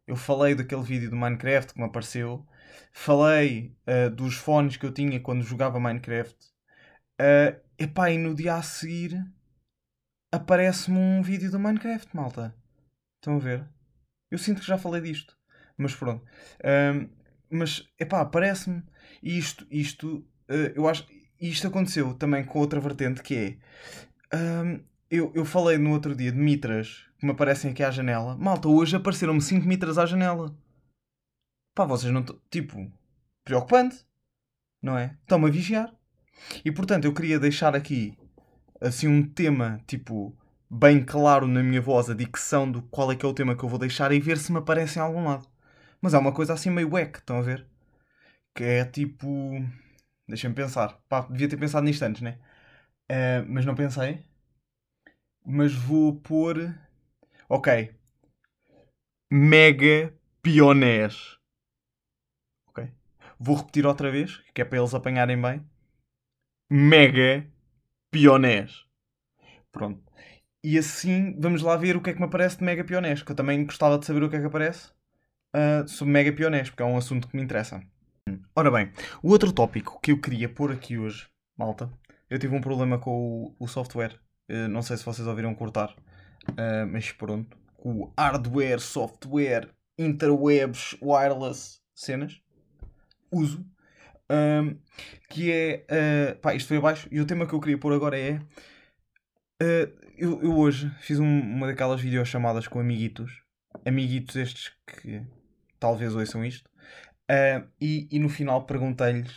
Eu 0.07 0.15
falei 0.15 0.55
daquele 0.55 0.81
vídeo 0.81 1.09
do 1.09 1.15
Minecraft 1.15 1.73
que 1.73 1.79
me 1.79 1.85
apareceu. 1.85 2.45
Falei 2.91 3.75
uh, 3.87 4.09
dos 4.09 4.35
fones 4.35 4.75
que 4.75 4.85
eu 4.85 4.91
tinha 4.91 5.19
quando 5.19 5.43
jogava 5.43 5.79
Minecraft. 5.79 6.35
Uh, 7.21 7.59
epá, 7.77 8.09
e 8.09 8.17
no 8.17 8.33
dia 8.33 8.55
a 8.55 8.61
seguir 8.61 9.23
aparece-me 10.31 10.97
um 10.97 11.21
vídeo 11.21 11.51
do 11.51 11.59
Minecraft, 11.59 12.15
malta. 12.15 12.55
Estão 13.17 13.35
a 13.35 13.39
ver? 13.39 13.67
Eu 14.31 14.37
sinto 14.37 14.61
que 14.61 14.67
já 14.67 14.77
falei 14.77 15.01
disto. 15.01 15.37
Mas 15.77 15.95
pronto. 15.95 16.25
Um, 16.63 17.09
mas, 17.49 17.87
epá, 17.99 18.25
parece-me. 18.25 18.83
Isto, 19.23 19.65
isto, 19.71 20.17
uh, 20.49 20.73
eu 20.75 20.87
acho. 20.87 21.07
Isto 21.39 21.67
aconteceu 21.67 22.13
também 22.13 22.43
com 22.43 22.59
outra 22.59 22.79
vertente 22.79 23.23
que 23.23 23.59
é. 24.31 24.35
Um, 24.35 24.83
eu, 25.09 25.31
eu 25.35 25.45
falei 25.45 25.77
no 25.77 25.91
outro 25.91 26.15
dia 26.15 26.31
de 26.31 26.37
mitras 26.37 27.05
que 27.17 27.25
me 27.25 27.31
aparecem 27.31 27.71
aqui 27.71 27.83
à 27.83 27.91
janela. 27.91 28.37
Malta, 28.37 28.67
hoje 28.67 28.95
apareceram-me 28.95 29.41
5 29.41 29.67
mitras 29.67 29.97
à 29.97 30.05
janela. 30.05 30.55
Pá, 31.75 31.85
vocês 31.85 32.11
não. 32.13 32.23
Tipo, 32.49 32.91
preocupante, 33.43 34.05
não 34.81 34.97
é? 34.97 35.17
Estão-me 35.21 35.47
a 35.47 35.51
vigiar. 35.51 35.93
E 36.63 36.71
portanto, 36.71 37.05
eu 37.05 37.13
queria 37.13 37.39
deixar 37.39 37.75
aqui 37.75 38.17
assim 38.79 39.07
um 39.07 39.27
tema, 39.27 39.81
tipo, 39.87 40.37
bem 40.69 41.03
claro 41.03 41.47
na 41.47 41.63
minha 41.63 41.81
voz, 41.81 42.09
a 42.09 42.13
dicção 42.13 42.71
do 42.71 42.81
qual 42.83 43.11
é 43.11 43.15
que 43.15 43.25
é 43.25 43.29
o 43.29 43.33
tema 43.33 43.55
que 43.55 43.63
eu 43.63 43.69
vou 43.69 43.79
deixar 43.79 44.11
e 44.11 44.19
ver 44.19 44.37
se 44.37 44.51
me 44.51 44.59
aparece 44.59 44.99
em 44.99 45.01
algum 45.01 45.25
lado. 45.25 45.47
Mas 46.01 46.13
é 46.13 46.17
uma 46.17 46.31
coisa 46.31 46.53
assim 46.53 46.69
meio 46.69 46.89
wack, 46.91 47.19
estão 47.19 47.39
a 47.39 47.41
ver? 47.41 47.67
Que 48.55 48.63
é 48.63 48.85
tipo. 48.85 49.27
Deixem-me 50.27 50.55
pensar. 50.55 50.99
Pá, 51.09 51.21
devia 51.21 51.49
ter 51.49 51.57
pensado 51.57 51.85
nisto 51.85 52.03
antes, 52.03 52.21
né? 52.21 52.39
Uh, 53.11 53.45
mas 53.47 53.65
não 53.65 53.75
pensei. 53.75 54.23
Mas 55.51 55.73
vou 55.73 56.15
pôr. 56.15 56.77
Ok. 57.49 57.91
Mega 59.31 60.13
pionés. 60.43 61.39
Ok. 62.67 62.87
Vou 63.39 63.55
repetir 63.55 63.83
outra 63.83 64.11
vez, 64.11 64.37
que 64.53 64.61
é 64.61 64.65
para 64.65 64.77
eles 64.77 64.93
apanharem 64.93 65.41
bem. 65.41 65.65
Mega 66.69 67.49
pionés. 68.11 68.85
Pronto. 69.71 70.03
E 70.63 70.77
assim, 70.77 71.35
vamos 71.39 71.63
lá 71.63 71.75
ver 71.75 71.97
o 71.97 72.01
que 72.01 72.11
é 72.11 72.13
que 72.13 72.19
me 72.19 72.25
aparece 72.25 72.57
de 72.57 72.63
Mega 72.63 72.83
Pionés, 72.83 73.23
que 73.23 73.31
eu 73.31 73.35
também 73.35 73.65
gostava 73.65 73.97
de 73.97 74.05
saber 74.05 74.21
o 74.21 74.29
que 74.29 74.35
é 74.35 74.39
que 74.39 74.45
aparece 74.45 74.91
uh, 75.55 75.87
sobre 75.87 76.13
Mega 76.13 76.33
Pionés, 76.33 76.69
porque 76.69 76.83
é 76.83 76.85
um 76.85 76.97
assunto 76.97 77.27
que 77.27 77.35
me 77.35 77.41
interessa. 77.41 77.81
Ora 78.55 78.69
bem, 78.69 78.91
o 79.23 79.29
outro 79.29 79.51
tópico 79.51 79.99
que 79.99 80.11
eu 80.11 80.19
queria 80.19 80.47
pôr 80.47 80.71
aqui 80.71 80.97
hoje, 80.97 81.27
malta, 81.57 81.91
eu 82.29 82.37
tive 82.37 82.55
um 82.55 82.61
problema 82.61 82.99
com 82.99 83.11
o, 83.11 83.55
o 83.57 83.67
software. 83.67 84.19
Uh, 84.49 84.67
não 84.67 84.81
sei 84.81 84.97
se 84.97 85.05
vocês 85.05 85.27
ouviram 85.27 85.53
cortar, 85.53 85.95
uh, 86.49 86.87
mas 86.91 87.11
pronto. 87.11 87.57
O 87.77 88.11
hardware, 88.17 88.79
software, 88.79 89.69
interwebs, 89.97 90.97
wireless, 91.01 91.79
cenas, 91.93 92.41
uso. 93.31 93.65
Que 95.29 95.51
é. 95.51 95.85
Uh, 95.89 96.39
pá, 96.39 96.53
isto 96.53 96.67
foi 96.67 96.77
abaixo. 96.77 97.07
E 97.11 97.19
o 97.19 97.25
tema 97.25 97.47
que 97.47 97.53
eu 97.53 97.59
queria 97.59 97.77
pôr 97.77 97.93
agora 97.93 98.17
é. 98.17 98.39
Uh, 99.61 99.91
eu, 100.17 100.41
eu, 100.41 100.57
hoje 100.57 100.91
fiz 100.99 101.19
um, 101.19 101.25
uma 101.25 101.67
daquelas 101.67 102.01
videochamadas 102.01 102.67
com 102.67 102.79
amiguitos. 102.79 103.41
Amiguitos 103.85 104.35
estes 104.35 104.71
que 104.85 105.21
talvez 105.79 106.15
ouçam 106.15 106.43
isto. 106.43 106.69
Uh, 107.29 107.67
e, 107.79 108.07
e, 108.11 108.19
no 108.19 108.29
final 108.29 108.65
perguntei-lhes: 108.65 109.33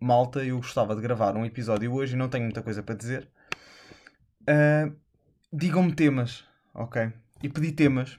Malta, 0.00 0.44
eu 0.44 0.56
gostava 0.56 0.94
de 0.94 1.00
gravar 1.00 1.36
um 1.36 1.46
episódio 1.46 1.92
hoje 1.92 2.14
e 2.14 2.16
não 2.18 2.28
tenho 2.28 2.44
muita 2.44 2.62
coisa 2.62 2.82
para 2.82 2.94
dizer. 2.94 3.28
Digam-me 5.52 5.94
temas, 5.94 6.44
ok? 6.74 7.12
E 7.42 7.48
pedi 7.48 7.72
temas 7.72 8.18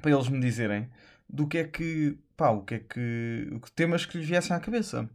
para 0.00 0.10
eles 0.10 0.28
me 0.28 0.40
dizerem 0.40 0.90
do 1.28 1.46
que 1.46 1.58
é 1.58 1.64
que 1.64 2.18
pá, 2.36 2.50
o 2.50 2.62
que 2.62 2.74
é 2.74 2.78
que. 2.80 3.60
temas 3.74 4.04
que 4.04 4.18
lhe 4.18 4.24
viessem 4.24 4.54
à 4.54 4.60
cabeça. 4.60 5.08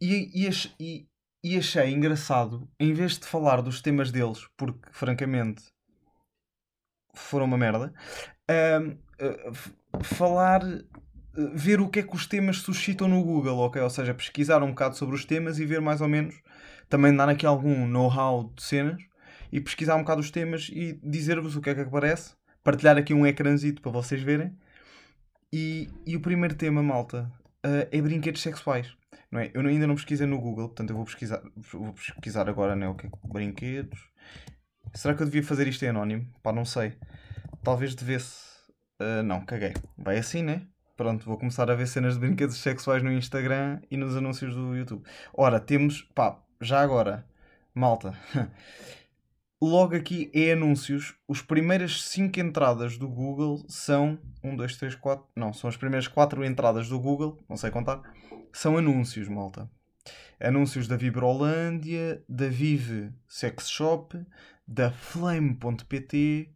E, 0.00 0.46
e, 0.46 0.50
e, 0.78 1.08
e 1.42 1.58
achei 1.58 1.92
engraçado, 1.92 2.68
em 2.78 2.92
vez 2.92 3.18
de 3.18 3.26
falar 3.26 3.62
dos 3.62 3.80
temas 3.80 4.12
deles, 4.12 4.46
porque 4.56 4.88
francamente 4.92 5.62
foram 7.14 7.46
uma 7.46 7.58
merda, 7.58 7.92
uh, 8.50 8.90
uh, 8.90 10.04
falar. 10.04 10.62
Uh, 10.64 10.90
ver 11.54 11.80
o 11.80 11.88
que 11.88 12.00
é 12.00 12.02
que 12.02 12.14
os 12.14 12.26
temas 12.26 12.58
suscitam 12.58 13.06
no 13.06 13.22
Google, 13.22 13.58
ok? 13.58 13.80
Ou 13.80 13.88
seja, 13.88 14.12
pesquisar 14.12 14.64
um 14.64 14.70
bocado 14.70 14.96
sobre 14.96 15.14
os 15.14 15.24
temas 15.24 15.60
e 15.60 15.64
ver 15.64 15.80
mais 15.80 16.00
ou 16.00 16.08
menos, 16.08 16.34
também 16.88 17.14
dar 17.14 17.28
aqui 17.28 17.46
algum 17.46 17.86
know-how 17.86 18.52
de 18.52 18.62
cenas 18.62 19.00
e 19.52 19.60
pesquisar 19.60 19.96
um 19.96 20.00
bocado 20.00 20.20
os 20.20 20.30
temas 20.30 20.70
e 20.72 20.98
dizer-vos 21.02 21.56
o 21.56 21.60
que 21.60 21.70
é 21.70 21.74
que 21.74 21.80
aparece, 21.80 22.34
partilhar 22.62 22.96
aqui 22.96 23.14
um 23.14 23.26
ecrãzito 23.26 23.82
para 23.82 23.90
vocês 23.90 24.22
verem 24.22 24.56
e, 25.52 25.88
e 26.06 26.16
o 26.16 26.20
primeiro 26.20 26.54
tema, 26.54 26.82
malta, 26.82 27.30
uh, 27.66 27.88
é 27.90 28.00
brinquedos 28.00 28.42
sexuais. 28.42 28.94
Não 29.30 29.40
é? 29.40 29.50
Eu 29.54 29.60
ainda 29.60 29.86
não 29.86 29.94
pesquisei 29.94 30.26
no 30.26 30.40
Google, 30.40 30.68
portanto 30.68 30.90
eu 30.90 30.96
vou 30.96 31.04
pesquisar, 31.04 31.40
vou 31.56 31.92
pesquisar 31.92 32.48
agora 32.48 32.74
né, 32.74 32.88
o 32.88 32.94
que 32.94 33.06
é 33.06 33.10
brinquedos. 33.24 34.08
Será 34.94 35.14
que 35.14 35.22
eu 35.22 35.26
devia 35.26 35.42
fazer 35.42 35.68
isto 35.68 35.84
em 35.84 35.88
anónimo? 35.88 36.26
Pá, 36.42 36.52
não 36.52 36.64
sei. 36.64 36.96
Talvez 37.62 37.94
devesse. 37.94 38.44
Uh, 39.00 39.22
não, 39.22 39.44
caguei. 39.44 39.72
Vai 39.96 40.18
assim, 40.18 40.42
né? 40.42 40.66
Pronto, 40.96 41.24
vou 41.24 41.38
começar 41.38 41.70
a 41.70 41.74
ver 41.74 41.86
cenas 41.86 42.14
de 42.14 42.20
brinquedos 42.20 42.56
sexuais 42.56 43.02
no 43.02 43.12
Instagram 43.12 43.80
e 43.90 43.96
nos 43.96 44.16
anúncios 44.16 44.54
do 44.54 44.74
YouTube. 44.76 45.04
Ora, 45.32 45.60
temos. 45.60 46.02
Pá, 46.14 46.42
já 46.60 46.80
agora, 46.80 47.24
malta. 47.74 48.14
Logo 49.62 49.94
aqui 49.94 50.30
é 50.34 50.52
anúncios. 50.52 51.14
As 51.28 51.42
primeiras 51.42 52.02
5 52.04 52.40
entradas 52.40 52.96
do 52.96 53.06
Google 53.06 53.62
são 53.68 54.18
1, 54.42 54.56
2, 54.56 54.76
3, 54.76 54.94
4. 54.94 55.26
Não, 55.36 55.52
são 55.52 55.68
as 55.68 55.76
primeiras 55.76 56.08
4 56.08 56.42
entradas 56.46 56.88
do 56.88 56.98
Google, 56.98 57.38
não 57.46 57.58
sei 57.58 57.70
contar. 57.70 58.00
São 58.54 58.78
anúncios, 58.78 59.28
malta. 59.28 59.70
Anúncios 60.40 60.88
da 60.88 60.96
Vibrolândia, 60.96 62.24
da 62.26 62.48
Vive 62.48 63.12
Sex 63.28 63.68
Shop, 63.68 64.18
da 64.66 64.90
Flame.pt 64.90 66.54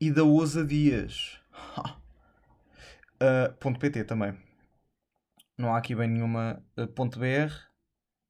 e 0.00 0.10
da 0.12 0.22
Ousadias. 0.22 1.40
uh, 3.20 3.52
.pt 3.80 4.04
também. 4.04 4.36
Não 5.58 5.74
há 5.74 5.78
aqui 5.78 5.96
bem 5.96 6.06
nenhuma 6.06 6.62
uh, 6.78 6.86
.br. 6.86 7.52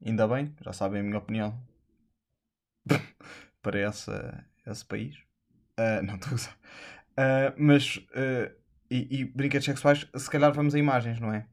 Ainda 0.03 0.27
bem, 0.27 0.55
já 0.63 0.73
sabem 0.73 1.01
a 1.01 1.05
minha 1.05 1.19
opinião 1.19 1.70
para 3.63 3.79
essa, 3.79 4.45
esse 4.67 4.85
país. 4.85 5.17
Uh, 5.79 6.03
não 6.03 6.17
estou 6.17 6.33
a 6.33 6.35
usar. 6.35 6.59
Uh, 7.13 7.55
mas, 7.57 7.97
uh, 7.97 8.55
e, 8.91 9.21
e 9.21 9.25
brinquedos 9.25 9.65
sexuais, 9.65 10.07
se 10.15 10.31
calhar 10.31 10.53
vamos 10.53 10.75
a 10.75 10.79
imagens, 10.79 11.21
não 11.21 11.33
é? 11.33 11.47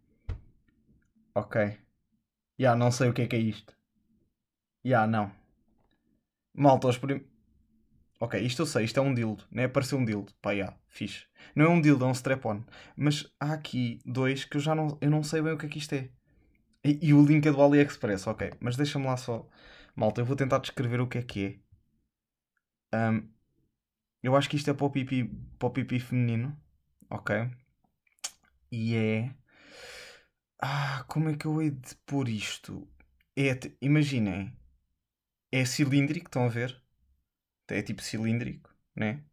Ok. 1.36 1.62
Já, 1.62 1.78
yeah, 2.60 2.80
não 2.80 2.92
sei 2.92 3.10
o 3.10 3.14
que 3.14 3.22
é 3.22 3.28
que 3.28 3.36
é 3.36 3.40
isto. 3.40 3.74
Já, 4.84 4.90
yeah, 4.90 5.08
não. 5.08 5.32
Malta, 6.54 6.88
os 6.88 6.98
prim... 6.98 7.24
Ok, 8.20 8.40
isto 8.42 8.64
eu 8.64 8.66
sei, 8.66 8.86
isto 8.86 9.00
é 9.00 9.04
um 9.04 9.14
dildo, 9.14 9.44
né? 9.52 9.66
Apareceu 9.66 10.00
um 10.00 10.06
dildo. 10.06 10.34
Pá, 10.42 10.52
yeah, 10.52 10.76
fixe. 10.88 11.28
Não 11.56 11.66
é 11.66 11.70
um 11.70 11.80
dildo, 11.80 12.04
é 12.06 12.08
um 12.08 12.12
strap-on. 12.12 12.64
Mas 12.96 13.32
há 13.40 13.54
aqui 13.54 14.00
dois 14.04 14.44
que 14.44 14.58
eu 14.58 14.62
já 14.62 14.74
não, 14.74 14.98
eu 15.00 15.12
não 15.12 15.22
sei 15.22 15.42
bem 15.42 15.54
o 15.54 15.58
que 15.58 15.68
é 15.68 15.70
que 15.70 15.78
isto 15.78 15.94
é. 15.94 16.10
E, 16.84 17.10
e 17.10 17.14
o 17.14 17.24
link 17.24 17.46
é 17.46 17.52
do 17.52 17.62
AliExpress, 17.62 18.26
ok. 18.28 18.54
Mas 18.60 18.76
deixa-me 18.76 19.06
lá 19.06 19.18
só. 19.18 19.48
Malta, 19.96 20.22
eu 20.22 20.26
vou 20.26 20.36
tentar 20.36 20.60
descrever 20.60 21.00
o 21.00 21.08
que 21.08 21.20
é 21.20 21.22
que 21.22 21.46
é. 21.46 21.67
Um, 22.94 23.28
eu 24.24 24.36
acho 24.36 24.50
que 24.50 24.56
isto 24.58 24.70
é 24.70 24.74
para 24.74 24.86
o 24.86 24.90
pipi, 24.92 25.26
para 25.60 25.68
o 25.68 25.72
pipi 25.72 26.00
feminino. 26.00 26.58
Ok. 27.10 27.50
E 28.72 28.96
é. 28.96 29.36
Ah, 30.60 31.04
como 31.08 31.30
é 31.30 31.36
que 31.38 31.46
eu 31.46 31.62
hei 31.62 31.72
de 31.72 31.96
pôr 32.06 32.30
isto? 32.30 32.88
É, 33.36 33.52
imaginem. 33.82 34.54
É 35.52 35.66
cilíndrico, 35.66 36.28
estão 36.28 36.46
a 36.46 36.50
ver? 36.50 36.82
É 37.70 37.82
tipo 37.82 38.02
cilíndrico, 38.02 38.74
né? 38.96 39.24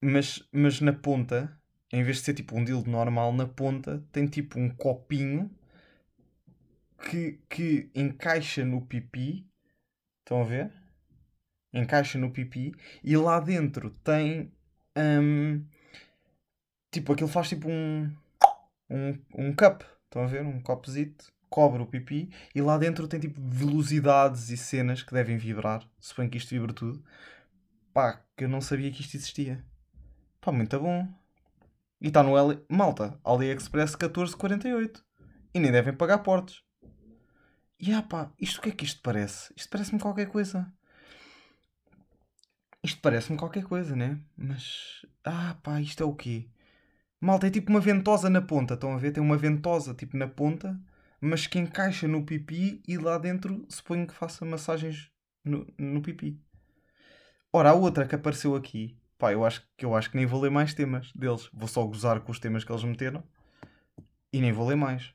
Mas, 0.00 0.46
mas 0.52 0.80
na 0.80 0.92
ponta, 0.92 1.60
em 1.92 2.02
vez 2.04 2.18
de 2.18 2.24
ser 2.24 2.34
tipo 2.34 2.56
um 2.56 2.64
dildo 2.64 2.88
normal, 2.90 3.32
na 3.32 3.46
ponta 3.46 4.04
tem 4.12 4.26
tipo 4.26 4.58
um 4.60 4.70
copinho 4.70 5.50
que, 7.10 7.40
que 7.48 7.90
encaixa 7.94 8.64
no 8.64 8.84
pipi. 8.84 9.46
Estão 10.20 10.42
a 10.42 10.44
ver? 10.44 10.72
Encaixa 11.74 12.18
no 12.18 12.30
pipi 12.30 12.74
e 13.02 13.16
lá 13.16 13.40
dentro 13.40 13.90
tem 14.02 14.52
um, 14.96 15.64
tipo 16.90 17.12
aquilo 17.12 17.28
faz 17.28 17.48
tipo 17.48 17.68
um, 17.68 18.10
um, 18.88 19.18
um 19.34 19.54
cup, 19.54 19.82
estão 20.04 20.22
a 20.22 20.26
ver? 20.26 20.42
Um 20.42 20.60
copzito, 20.60 21.32
cobre 21.50 21.82
o 21.82 21.86
pipi 21.86 22.30
e 22.54 22.62
lá 22.62 22.78
dentro 22.78 23.08
tem 23.08 23.20
tipo 23.20 23.40
velocidades 23.40 24.50
e 24.50 24.56
cenas 24.56 25.02
que 25.02 25.12
devem 25.12 25.36
vibrar. 25.36 25.86
Suponho 25.98 26.30
que 26.30 26.38
isto 26.38 26.50
vibra 26.50 26.72
tudo. 26.72 27.04
Pá, 27.92 28.24
que 28.36 28.44
eu 28.44 28.48
não 28.48 28.60
sabia 28.60 28.90
que 28.90 29.02
isto 29.02 29.16
existia. 29.16 29.64
Pá, 30.40 30.52
muito 30.52 30.78
bom. 30.80 31.08
E 32.00 32.08
está 32.08 32.22
no 32.22 32.36
L... 32.36 32.60
Malta, 32.68 33.18
AliExpress 33.24 33.96
14,48. 33.96 35.02
E 35.54 35.60
nem 35.60 35.70
devem 35.70 35.94
pagar 35.94 36.18
portos. 36.18 36.64
E 37.78 37.92
ah 37.92 38.02
pá, 38.02 38.32
isto 38.40 38.58
o 38.58 38.62
que 38.62 38.70
é 38.70 38.72
que 38.72 38.84
isto 38.84 39.00
parece? 39.02 39.52
Isto 39.56 39.70
parece-me 39.70 40.00
qualquer 40.00 40.26
coisa. 40.26 40.72
Isto 42.84 43.00
parece-me 43.00 43.38
qualquer 43.38 43.64
coisa, 43.64 43.96
né? 43.96 44.20
Mas. 44.36 45.06
Ah, 45.24 45.56
pá, 45.62 45.80
isto 45.80 46.02
é 46.02 46.06
o 46.06 46.14
quê? 46.14 46.46
Malta, 47.18 47.46
é 47.46 47.50
tipo 47.50 47.70
uma 47.70 47.80
ventosa 47.80 48.28
na 48.28 48.42
ponta, 48.42 48.74
estão 48.74 48.94
a 48.94 48.98
ver? 48.98 49.10
Tem 49.10 49.22
uma 49.22 49.38
ventosa 49.38 49.94
tipo 49.94 50.18
na 50.18 50.28
ponta, 50.28 50.78
mas 51.18 51.46
que 51.46 51.58
encaixa 51.58 52.06
no 52.06 52.26
pipi 52.26 52.82
e 52.86 52.98
lá 52.98 53.16
dentro 53.16 53.64
suponho 53.70 54.06
que 54.06 54.12
faça 54.12 54.44
massagens 54.44 55.10
no, 55.42 55.66
no 55.78 56.02
pipi. 56.02 56.38
Ora, 57.50 57.70
a 57.70 57.74
outra 57.74 58.06
que 58.06 58.14
apareceu 58.14 58.54
aqui, 58.54 58.98
pá, 59.16 59.32
eu 59.32 59.46
acho, 59.46 59.66
que 59.78 59.86
eu 59.86 59.96
acho 59.96 60.10
que 60.10 60.16
nem 60.18 60.26
vou 60.26 60.42
ler 60.42 60.50
mais 60.50 60.74
temas 60.74 61.10
deles. 61.14 61.48
Vou 61.54 61.68
só 61.68 61.82
gozar 61.86 62.20
com 62.20 62.32
os 62.32 62.38
temas 62.38 62.64
que 62.64 62.70
eles 62.70 62.84
meteram. 62.84 63.24
E 64.30 64.40
nem 64.42 64.52
vou 64.52 64.68
ler 64.68 64.76
mais. 64.76 65.14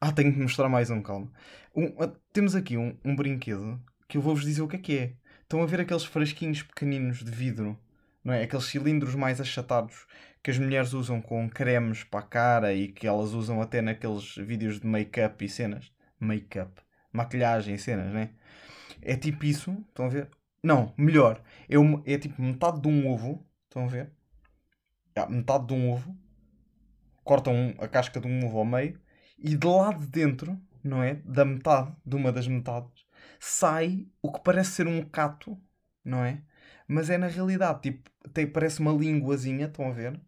Ah, 0.00 0.12
tenho 0.12 0.32
que 0.32 0.40
mostrar 0.40 0.70
mais 0.70 0.88
um, 0.88 1.02
calma. 1.02 1.30
Um, 1.76 1.94
ah, 2.02 2.10
temos 2.32 2.54
aqui 2.54 2.78
um, 2.78 2.96
um 3.04 3.14
brinquedo 3.14 3.78
que 4.08 4.16
eu 4.16 4.22
vou-vos 4.22 4.44
dizer 4.44 4.62
o 4.62 4.68
que 4.68 4.76
é 4.76 4.78
que 4.78 4.98
é. 4.98 5.16
Estão 5.52 5.62
a 5.62 5.66
ver 5.66 5.82
aqueles 5.82 6.04
frasquinhos 6.04 6.62
pequeninos 6.62 7.22
de 7.22 7.30
vidro, 7.30 7.78
não 8.24 8.32
é? 8.32 8.42
Aqueles 8.42 8.64
cilindros 8.64 9.14
mais 9.14 9.38
achatados 9.38 10.06
que 10.42 10.50
as 10.50 10.56
mulheres 10.56 10.94
usam 10.94 11.20
com 11.20 11.46
cremes 11.46 12.02
para 12.04 12.20
a 12.20 12.26
cara 12.26 12.72
e 12.72 12.88
que 12.88 13.06
elas 13.06 13.34
usam 13.34 13.60
até 13.60 13.82
naqueles 13.82 14.34
vídeos 14.36 14.80
de 14.80 14.86
make-up 14.86 15.44
e 15.44 15.48
cenas. 15.50 15.92
Make-up. 16.18 16.80
Maquilhagem 17.12 17.74
e 17.74 17.78
cenas, 17.78 18.10
né? 18.14 18.30
É 19.02 19.14
tipo 19.14 19.44
isso, 19.44 19.76
estão 19.90 20.06
a 20.06 20.08
ver? 20.08 20.30
Não, 20.62 20.94
melhor. 20.96 21.42
É, 21.68 21.78
uma, 21.78 22.02
é 22.06 22.16
tipo 22.16 22.40
metade 22.40 22.80
de 22.80 22.88
um 22.88 23.06
ovo, 23.06 23.46
estão 23.64 23.84
a 23.84 23.88
ver? 23.88 24.10
É, 25.14 25.28
metade 25.28 25.66
de 25.66 25.74
um 25.74 25.92
ovo. 25.92 26.16
Cortam 27.22 27.74
a 27.78 27.86
casca 27.86 28.18
de 28.18 28.26
um 28.26 28.46
ovo 28.46 28.56
ao 28.56 28.64
meio 28.64 28.98
e 29.36 29.54
de 29.54 29.66
lá 29.66 29.92
de 29.92 30.06
dentro, 30.06 30.58
não 30.82 31.02
é? 31.02 31.16
Da 31.16 31.44
metade, 31.44 31.94
de 32.06 32.16
uma 32.16 32.32
das 32.32 32.48
metades, 32.48 33.04
sai 33.44 34.08
o 34.22 34.32
que 34.32 34.40
parece 34.40 34.72
ser 34.72 34.86
um 34.86 35.04
cato, 35.04 35.60
não 36.04 36.24
é? 36.24 36.42
Mas 36.86 37.10
é 37.10 37.18
na 37.18 37.26
realidade, 37.26 37.82
tipo, 37.82 38.10
tem, 38.32 38.46
parece 38.50 38.80
uma 38.80 38.92
linguazinha, 38.92 39.66
estão 39.66 39.88
a 39.88 39.92
ver? 39.92 40.20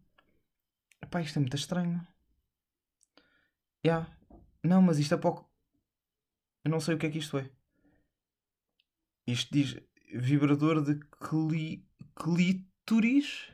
Epá, 1.01 1.21
isto 1.23 1.39
é 1.39 1.41
muito 1.41 1.57
estranho. 1.57 2.05
Yeah. 3.87 4.09
Não, 4.65 4.83
mas 4.83 4.99
isto 4.99 5.15
é 5.15 5.19
pouco. 5.19 5.49
Eu 6.65 6.71
não 6.71 6.81
sei 6.81 6.95
o 6.95 6.99
que 6.99 7.07
é 7.07 7.11
que 7.11 7.19
isto 7.19 7.39
é. 7.39 7.49
Isto 9.27 9.53
diz 9.53 9.77
vibrador 10.13 10.83
de 10.83 10.99
cli... 11.21 11.87
clítoris? 12.17 13.53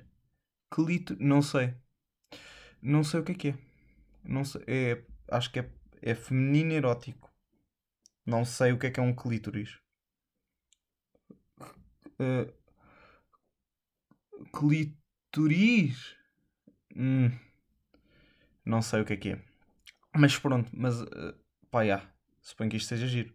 Clito... 0.71 1.17
Não 1.21 1.43
sei. 1.43 1.75
Não 2.81 3.05
sei 3.05 3.21
o 3.21 3.25
que 3.25 3.33
é 3.33 3.35
que 3.35 3.49
é. 3.49 3.59
Não 4.25 4.45
sei. 4.45 4.63
É... 4.67 5.05
Acho 5.29 5.51
que 5.53 5.61
é, 5.61 5.71
é 6.03 6.15
feminino 6.15 6.73
erótico. 6.73 7.30
Não 8.31 8.45
sei 8.45 8.71
o 8.71 8.79
que 8.79 8.87
é 8.87 8.91
que 8.93 9.01
é 9.01 9.03
um 9.03 9.13
clítoris. 9.13 9.77
Uh... 12.21 12.47
Hum. 16.95 17.31
Não 18.65 18.81
sei 18.83 19.01
o 19.01 19.05
que 19.05 19.15
é 19.15 19.17
que 19.17 19.31
é. 19.31 19.43
Mas 20.17 20.39
pronto, 20.39 20.71
mas 20.73 21.01
uh, 21.01 21.35
pá, 21.73 21.85
já. 21.85 22.09
Suponho 22.41 22.71
que 22.71 22.77
isto 22.77 22.89
seja 22.89 23.09
giro. 23.09 23.35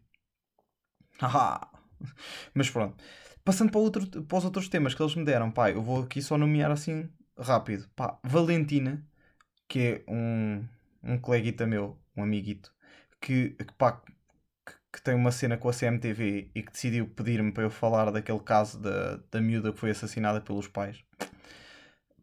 Haha! 1.19 1.69
Mas 2.53 2.69
pronto. 2.69 3.03
Passando 3.43 3.71
para, 3.71 3.79
outro, 3.81 4.23
para 4.23 4.37
os 4.37 4.45
outros 4.45 4.69
temas 4.69 4.93
que 4.93 5.01
eles 5.01 5.15
me 5.15 5.25
deram, 5.25 5.51
pá, 5.51 5.71
eu 5.71 5.81
vou 5.81 6.03
aqui 6.03 6.21
só 6.21 6.37
nomear 6.37 6.71
assim 6.71 7.09
rápido. 7.37 7.87
Pá, 7.95 8.19
Valentina, 8.23 9.05
que 9.67 9.79
é 9.79 10.11
um, 10.11 10.67
um 11.03 11.17
coleguita 11.19 11.67
meu, 11.67 11.99
um 12.15 12.23
amiguito, 12.23 12.73
que, 13.21 13.51
que 13.51 13.73
pá, 13.77 14.01
que, 14.95 15.01
tem 15.01 15.13
uma 15.13 15.31
cena 15.31 15.57
com 15.57 15.69
a 15.69 15.73
CMTV 15.73 16.51
e 16.55 16.63
que 16.63 16.71
decidiu 16.71 17.07
pedir-me 17.07 17.51
para 17.51 17.63
eu 17.63 17.69
falar 17.69 18.11
daquele 18.11 18.39
caso 18.39 18.79
da, 18.79 19.17
da 19.31 19.41
miúda 19.41 19.71
que 19.73 19.79
foi 19.79 19.91
assassinada 19.91 20.41
pelos 20.41 20.67
pais. 20.67 21.03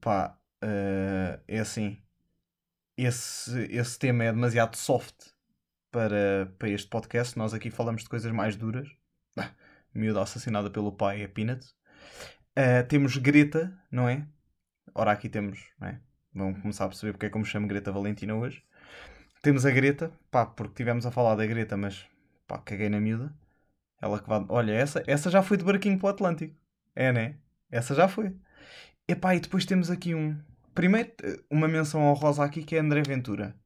Pá, 0.01 0.39
uh, 0.65 1.41
é 1.47 1.59
assim. 1.61 2.03
Esse, 2.97 3.65
esse 3.71 3.99
tema 3.99 4.25
é 4.25 4.33
demasiado 4.33 4.77
soft 4.77 5.33
para, 5.91 6.53
para 6.59 6.69
este 6.69 6.89
podcast. 6.89 7.37
Nós 7.37 7.55
aqui 7.55 7.71
falamos 7.71 8.03
de 8.03 8.09
coisas 8.09 8.33
mais 8.33 8.57
duras. 8.57 8.89
Miúda 9.95 10.23
assassinada 10.23 10.71
pelo 10.71 10.93
pai 10.93 11.23
é 11.23 11.29
Peanut. 11.29 11.65
Uh, 12.59 12.87
temos 12.89 13.17
Greta, 13.17 13.77
não 13.91 14.09
é? 14.09 14.27
Ora, 14.95 15.13
aqui 15.13 15.29
temos, 15.29 15.71
não 15.79 15.89
é? 15.89 16.01
Vão 16.35 16.55
começar 16.55 16.87
a 16.87 16.89
perceber 16.89 17.13
porque 17.13 17.27
é 17.27 17.31
que 17.31 17.37
eu 17.37 17.41
me 17.41 17.47
chamo 17.47 17.69
Greta 17.69 17.93
Valentina 17.93 18.35
hoje. 18.35 18.65
Temos 19.43 19.67
a 19.67 19.71
Greta, 19.71 20.13
pá, 20.31 20.47
porque 20.47 20.75
tivemos 20.75 21.05
a 21.05 21.11
falar 21.11 21.35
da 21.35 21.45
Greta, 21.47 21.77
mas 21.77 22.07
pá, 22.53 22.59
caguei 22.59 22.91
na 22.91 23.01
miúda. 23.01 23.35
Ela 24.01 24.21
que 24.21 24.29
vai. 24.29 24.45
Olha, 24.49 24.73
essa, 24.73 25.03
essa 25.07 25.31
já 25.31 25.43
foi 25.43 25.57
de 25.57 25.65
barquinho 25.65 25.99
para 25.99 26.09
o 26.09 26.11
Atlântico. 26.11 26.55
É, 26.95 27.11
né? 27.11 27.39
Essa 27.71 27.95
já 27.95 28.09
foi. 28.09 28.37
Epá, 29.09 29.35
e 29.35 29.41
depois 29.41 29.65
temos 29.65 29.91
aqui 29.91 30.15
um. 30.15 30.39
Primeiro, 30.75 31.11
uma 31.51 31.67
menção 31.69 32.03
honrosa 32.03 32.45
aqui 32.45 32.63
que 32.63 32.77
é 32.77 32.81
André 32.81 33.03
Ventura 33.03 33.57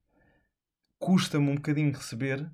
custa-me 0.99 1.51
um 1.51 1.57
bocadinho 1.57 1.93
receber 1.93 2.51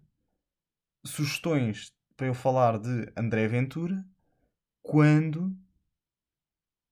sugestões 1.05 1.95
para 2.16 2.27
eu 2.27 2.35
falar 2.35 2.79
de 2.79 3.12
André 3.16 3.47
Ventura 3.47 4.05
quando 4.83 5.57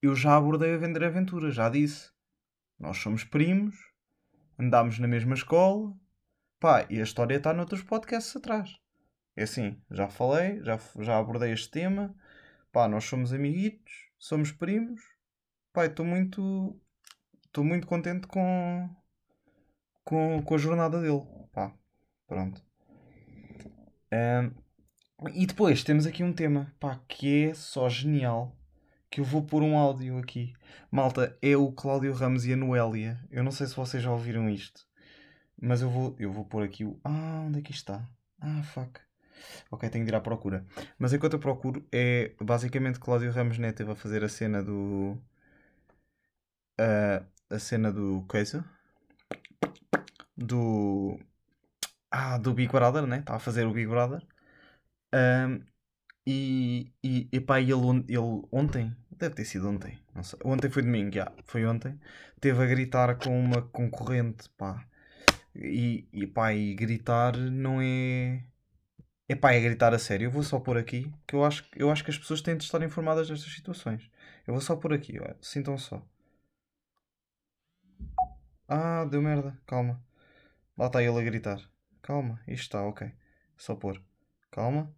eu 0.02 0.14
já 0.14 0.36
abordei 0.36 0.74
a 0.74 0.78
André 0.78 1.08
Ventura, 1.10 1.50
já 1.50 1.68
disse. 1.68 2.10
Nós 2.78 2.98
somos 2.98 3.24
primos, 3.24 3.76
andámos 4.58 4.98
na 4.98 5.06
mesma 5.06 5.34
escola, 5.34 5.94
pá, 6.58 6.86
e 6.88 6.98
a 6.98 7.02
história 7.02 7.36
está 7.36 7.52
noutros 7.52 7.82
podcasts 7.82 8.34
atrás. 8.36 8.79
É 9.40 9.44
assim, 9.44 9.74
já 9.90 10.06
falei, 10.06 10.62
já, 10.62 10.78
já 10.98 11.18
abordei 11.18 11.50
este 11.50 11.70
tema, 11.70 12.14
pá, 12.70 12.86
nós 12.86 13.04
somos 13.04 13.32
amiguitos, 13.32 14.10
somos 14.18 14.52
primos, 14.52 15.00
pá, 15.72 15.86
estou 15.86 16.04
muito, 16.04 16.78
estou 17.46 17.64
muito 17.64 17.86
contente 17.86 18.26
com, 18.26 18.86
com, 20.04 20.42
com 20.42 20.54
a 20.54 20.58
jornada 20.58 21.00
dele. 21.00 21.22
Pá, 21.54 21.74
pronto. 22.26 22.62
Um, 24.12 25.30
e 25.32 25.46
depois 25.46 25.82
temos 25.82 26.04
aqui 26.04 26.22
um 26.22 26.34
tema, 26.34 26.70
pá, 26.78 27.00
que 27.08 27.46
é 27.46 27.54
só 27.54 27.88
genial. 27.88 28.54
Que 29.10 29.20
eu 29.22 29.24
vou 29.24 29.42
pôr 29.42 29.62
um 29.62 29.78
áudio 29.78 30.18
aqui. 30.18 30.52
Malta, 30.90 31.34
é 31.40 31.56
o 31.56 31.72
Cláudio 31.72 32.12
Ramos 32.12 32.44
e 32.44 32.52
a 32.52 32.56
Noélia. 32.56 33.18
Eu 33.30 33.42
não 33.42 33.52
sei 33.52 33.66
se 33.66 33.74
vocês 33.74 34.02
já 34.02 34.12
ouviram 34.12 34.50
isto. 34.50 34.86
Mas 35.58 35.80
eu 35.80 35.88
vou, 35.88 36.14
eu 36.18 36.30
vou 36.30 36.44
pôr 36.44 36.62
aqui 36.62 36.84
o. 36.84 37.00
Ah, 37.02 37.44
onde 37.46 37.60
é 37.60 37.62
que 37.62 37.72
está? 37.72 38.06
Ah, 38.38 38.62
fuck. 38.62 39.00
Ok, 39.70 39.88
tenho 39.88 40.04
de 40.04 40.10
ir 40.10 40.14
à 40.14 40.20
procura. 40.20 40.64
Mas 40.98 41.12
enquanto 41.12 41.34
eu 41.34 41.40
procuro, 41.40 41.86
é 41.92 42.32
basicamente 42.40 42.98
Cláudio 43.00 43.32
Ramos 43.32 43.58
Neto 43.58 43.76
teve 43.78 43.92
a 43.92 43.96
fazer 43.96 44.24
a 44.24 44.28
cena 44.28 44.62
do. 44.62 45.18
Uh, 46.80 47.24
a 47.50 47.58
cena 47.58 47.92
do. 47.92 48.24
Coisa? 48.28 48.64
Do 50.36 51.18
ah, 52.10 52.38
do 52.38 52.52
Big 52.54 52.72
Brother, 52.72 53.06
né? 53.06 53.18
Estava 53.20 53.36
a 53.36 53.40
fazer 53.40 53.66
o 53.66 53.72
Big 53.72 53.86
Brother. 53.88 54.22
Um, 55.14 55.62
e, 56.26 56.92
e, 57.02 57.28
epá, 57.32 57.60
ele, 57.60 57.74
ele 58.08 58.42
ontem, 58.52 58.94
deve 59.10 59.34
ter 59.34 59.44
sido 59.44 59.68
ontem, 59.68 59.98
não 60.14 60.22
sei. 60.22 60.38
Ontem 60.44 60.70
foi 60.70 60.82
domingo, 60.82 61.12
já, 61.12 61.32
foi 61.44 61.66
ontem. 61.66 61.98
Teve 62.40 62.62
a 62.62 62.66
gritar 62.66 63.16
com 63.16 63.38
uma 63.38 63.62
concorrente, 63.62 64.48
pá. 64.50 64.84
E, 65.54 66.08
e 66.12 66.26
pá, 66.26 66.52
e 66.54 66.74
gritar 66.74 67.36
não 67.36 67.80
é. 67.80 68.44
Epá, 69.30 69.52
é 69.52 69.60
gritar 69.60 69.94
a 69.94 69.98
sério. 69.98 70.26
Eu 70.26 70.30
vou 70.32 70.42
só 70.42 70.58
pôr 70.58 70.76
aqui, 70.76 71.08
que 71.24 71.36
eu 71.36 71.44
acho, 71.44 71.64
eu 71.76 71.88
acho 71.88 72.02
que 72.02 72.10
as 72.10 72.18
pessoas 72.18 72.42
têm 72.42 72.56
de 72.56 72.64
estar 72.64 72.82
informadas 72.82 73.28
destas 73.28 73.52
situações. 73.52 74.10
Eu 74.44 74.52
vou 74.52 74.60
só 74.60 74.74
pôr 74.74 74.92
aqui, 74.92 75.20
ó. 75.20 75.34
sintam 75.40 75.78
só. 75.78 76.02
Ah, 78.66 79.04
deu 79.04 79.22
merda, 79.22 79.56
calma. 79.68 80.02
Lá 80.76 80.86
está 80.86 81.00
ele 81.00 81.16
a 81.16 81.22
gritar. 81.22 81.60
Calma, 82.02 82.40
isto 82.48 82.62
está 82.62 82.82
ok. 82.82 83.12
Só 83.56 83.76
pôr. 83.76 84.02
Calma. 84.50 84.92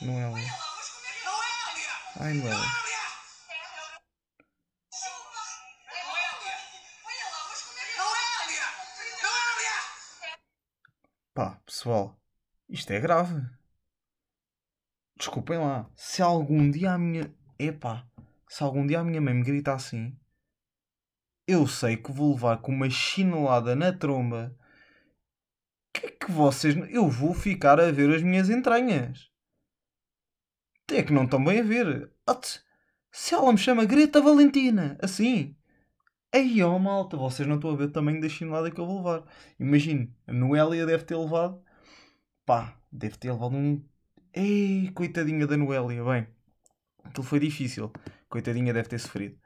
Noélia. 0.00 0.52
Ai, 2.20 2.34
Noélia. 2.34 2.82
Pá, 11.34 11.58
pessoal, 11.66 12.21
isto 12.72 12.90
é 12.90 13.00
grave. 13.00 13.40
Desculpem 15.16 15.58
lá. 15.58 15.88
Se 15.94 16.22
algum 16.22 16.70
dia 16.70 16.92
a 16.92 16.98
minha. 16.98 17.32
Epá, 17.58 18.06
se 18.48 18.62
algum 18.62 18.86
dia 18.86 19.00
a 19.00 19.04
minha 19.04 19.20
mãe 19.20 19.34
me 19.34 19.44
grita 19.44 19.72
assim, 19.72 20.18
eu 21.46 21.66
sei 21.66 21.96
que 21.96 22.10
vou 22.10 22.32
levar 22.32 22.58
com 22.58 22.72
uma 22.72 22.90
chinelada 22.90 23.76
na 23.76 23.92
tromba 23.92 24.56
que 25.92 26.06
é 26.06 26.10
que 26.10 26.32
vocês. 26.32 26.74
Eu 26.90 27.08
vou 27.08 27.34
ficar 27.34 27.78
a 27.78 27.92
ver 27.92 28.14
as 28.14 28.22
minhas 28.22 28.48
entranhas. 28.48 29.30
É 30.90 31.02
que 31.02 31.12
não 31.12 31.24
estão 31.24 31.42
bem 31.42 31.60
a 31.60 31.62
ver. 31.62 32.10
Se 33.10 33.34
ela 33.34 33.52
me 33.52 33.58
chama 33.58 33.84
Greta 33.84 34.20
Valentina, 34.20 34.98
assim. 35.00 35.56
Aí, 36.34 36.62
ó, 36.62 36.74
oh, 36.74 36.78
malta, 36.78 37.16
vocês 37.16 37.46
não 37.46 37.56
estão 37.56 37.70
a 37.70 37.76
ver 37.76 37.84
o 37.84 37.90
tamanho 37.90 38.20
da 38.20 38.28
chinelada 38.28 38.70
que 38.70 38.80
eu 38.80 38.86
vou 38.86 38.98
levar. 38.98 39.24
Imagine, 39.60 40.14
a 40.26 40.32
Noélia 40.32 40.86
deve 40.86 41.04
ter 41.04 41.14
levado. 41.16 41.62
Pá, 42.46 42.76
deve 42.90 43.16
ter 43.18 43.32
levado 43.32 43.56
um. 43.56 43.82
Ei, 44.34 44.90
coitadinha 44.94 45.46
da 45.46 45.56
Noélia. 45.56 46.04
Bem, 46.04 46.26
aquilo 47.04 47.26
foi 47.26 47.40
difícil. 47.40 47.92
Coitadinha 48.28 48.72
deve 48.72 48.88
ter 48.88 48.98
sofrido. 48.98 49.38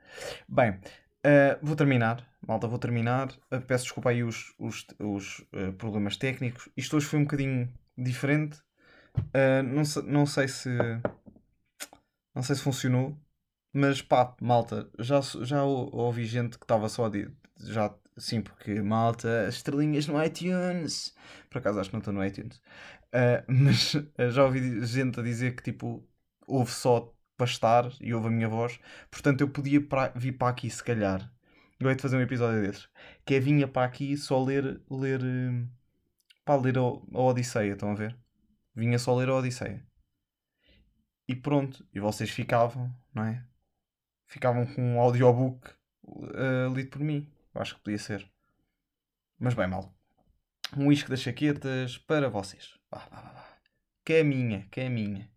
Bem, 0.49 0.81
Uh, 1.27 1.59
vou 1.61 1.75
terminar, 1.75 2.25
malta, 2.47 2.69
vou 2.69 2.79
terminar. 2.79 3.33
Uh, 3.53 3.61
peço 3.61 3.85
desculpa 3.85 4.11
aí 4.11 4.23
os, 4.23 4.55
os, 4.61 4.87
os 5.01 5.41
uh, 5.53 5.73
problemas 5.77 6.17
técnicos. 6.17 6.69
Isto 6.77 6.97
hoje 6.97 7.07
foi 7.07 7.19
um 7.19 7.25
bocadinho 7.25 7.69
diferente. 7.99 8.63
não, 9.65 9.85
se, 9.85 10.03
não 10.03 10.25
sei 10.25 10.47
se. 10.47 10.71
Não 12.33 12.43
sei 12.43 12.55
se 12.55 12.63
funcionou. 12.63 13.19
Mas 13.73 14.01
pá, 14.01 14.37
malta, 14.41 14.89
já, 15.01 15.21
já 15.21 15.65
ouvi 15.65 16.25
gente 16.27 16.59
que 16.59 16.65
estava 16.65 16.89
só 16.89 17.07
a. 17.07 17.11
Já 17.59 17.93
Sim, 18.19 18.41
porque 18.41 18.81
malta, 18.81 19.47
estrelinhas 19.49 20.07
no 20.07 20.23
iTunes. 20.23 21.15
Por 21.51 21.59
acaso 21.59 21.81
acho 21.81 21.91
que 21.91 21.95
não 21.95 22.01
estou 22.01 22.15
no 22.15 22.25
iTunes. 22.25 22.57
Uh, 23.13 23.45
mas 23.49 23.93
já 24.33 24.45
ouvi 24.45 24.85
gente 24.87 25.21
a 25.21 25.23
dizer 25.23 25.55
que 25.55 25.63
tipo, 25.63 26.07
ouve 26.47 26.71
só 26.71 27.15
para 27.37 27.47
estar 27.47 27.93
e 28.01 28.15
ouve 28.15 28.29
a 28.29 28.31
minha 28.31 28.49
voz. 28.49 28.81
Portanto, 29.11 29.43
eu 29.43 29.49
podia 29.51 29.81
pra, 29.81 30.09
vir 30.09 30.33
para 30.33 30.49
aqui 30.49 30.71
se 30.71 30.83
calhar. 30.83 31.31
Eu 31.79 31.99
fazer 31.99 32.17
um 32.17 32.23
episódio 32.23 32.63
desses. 32.63 32.89
Que 33.25 33.35
é 33.35 33.41
vinha 33.41 33.69
para 33.69 33.87
aqui 33.87 34.17
só 34.17 34.43
ler. 34.43 34.81
ler 34.91 35.21
para 36.45 36.61
ler 36.61 36.79
a, 36.79 36.81
a 36.81 37.23
Odisseia, 37.23 37.73
estão 37.73 37.91
a 37.91 37.95
ver? 37.95 38.17
Vinha 38.75 38.99
só 38.99 39.15
ler 39.15 39.29
a 39.29 39.35
Odisseia. 39.37 39.85
E 41.29 41.35
pronto. 41.35 41.87
E 41.93 42.01
vocês 42.01 42.31
ficavam, 42.31 42.95
não 43.13 43.25
é? 43.25 43.45
Ficavam 44.27 44.67
com 44.67 44.95
um 44.95 45.01
audiobook 45.01 45.69
uh, 46.05 46.73
lido 46.75 46.91
por 46.91 47.01
mim. 47.01 47.31
Eu 47.57 47.63
acho 47.63 47.75
que 47.77 47.81
podia 47.81 47.99
ser. 47.99 48.31
Mas 49.39 49.55
bem, 49.55 49.67
mal. 49.67 49.91
Um 50.77 50.89
uísque 50.89 51.09
das 51.09 51.23
chaquetas 51.23 51.97
para 51.97 52.29
vocês. 52.29 52.79
Vá, 52.91 52.99
vá. 53.11 53.59
Que 54.05 54.15
é 54.15 54.23
minha, 54.23 54.69
que 54.71 54.81
é 54.81 54.91
minha. 54.91 55.31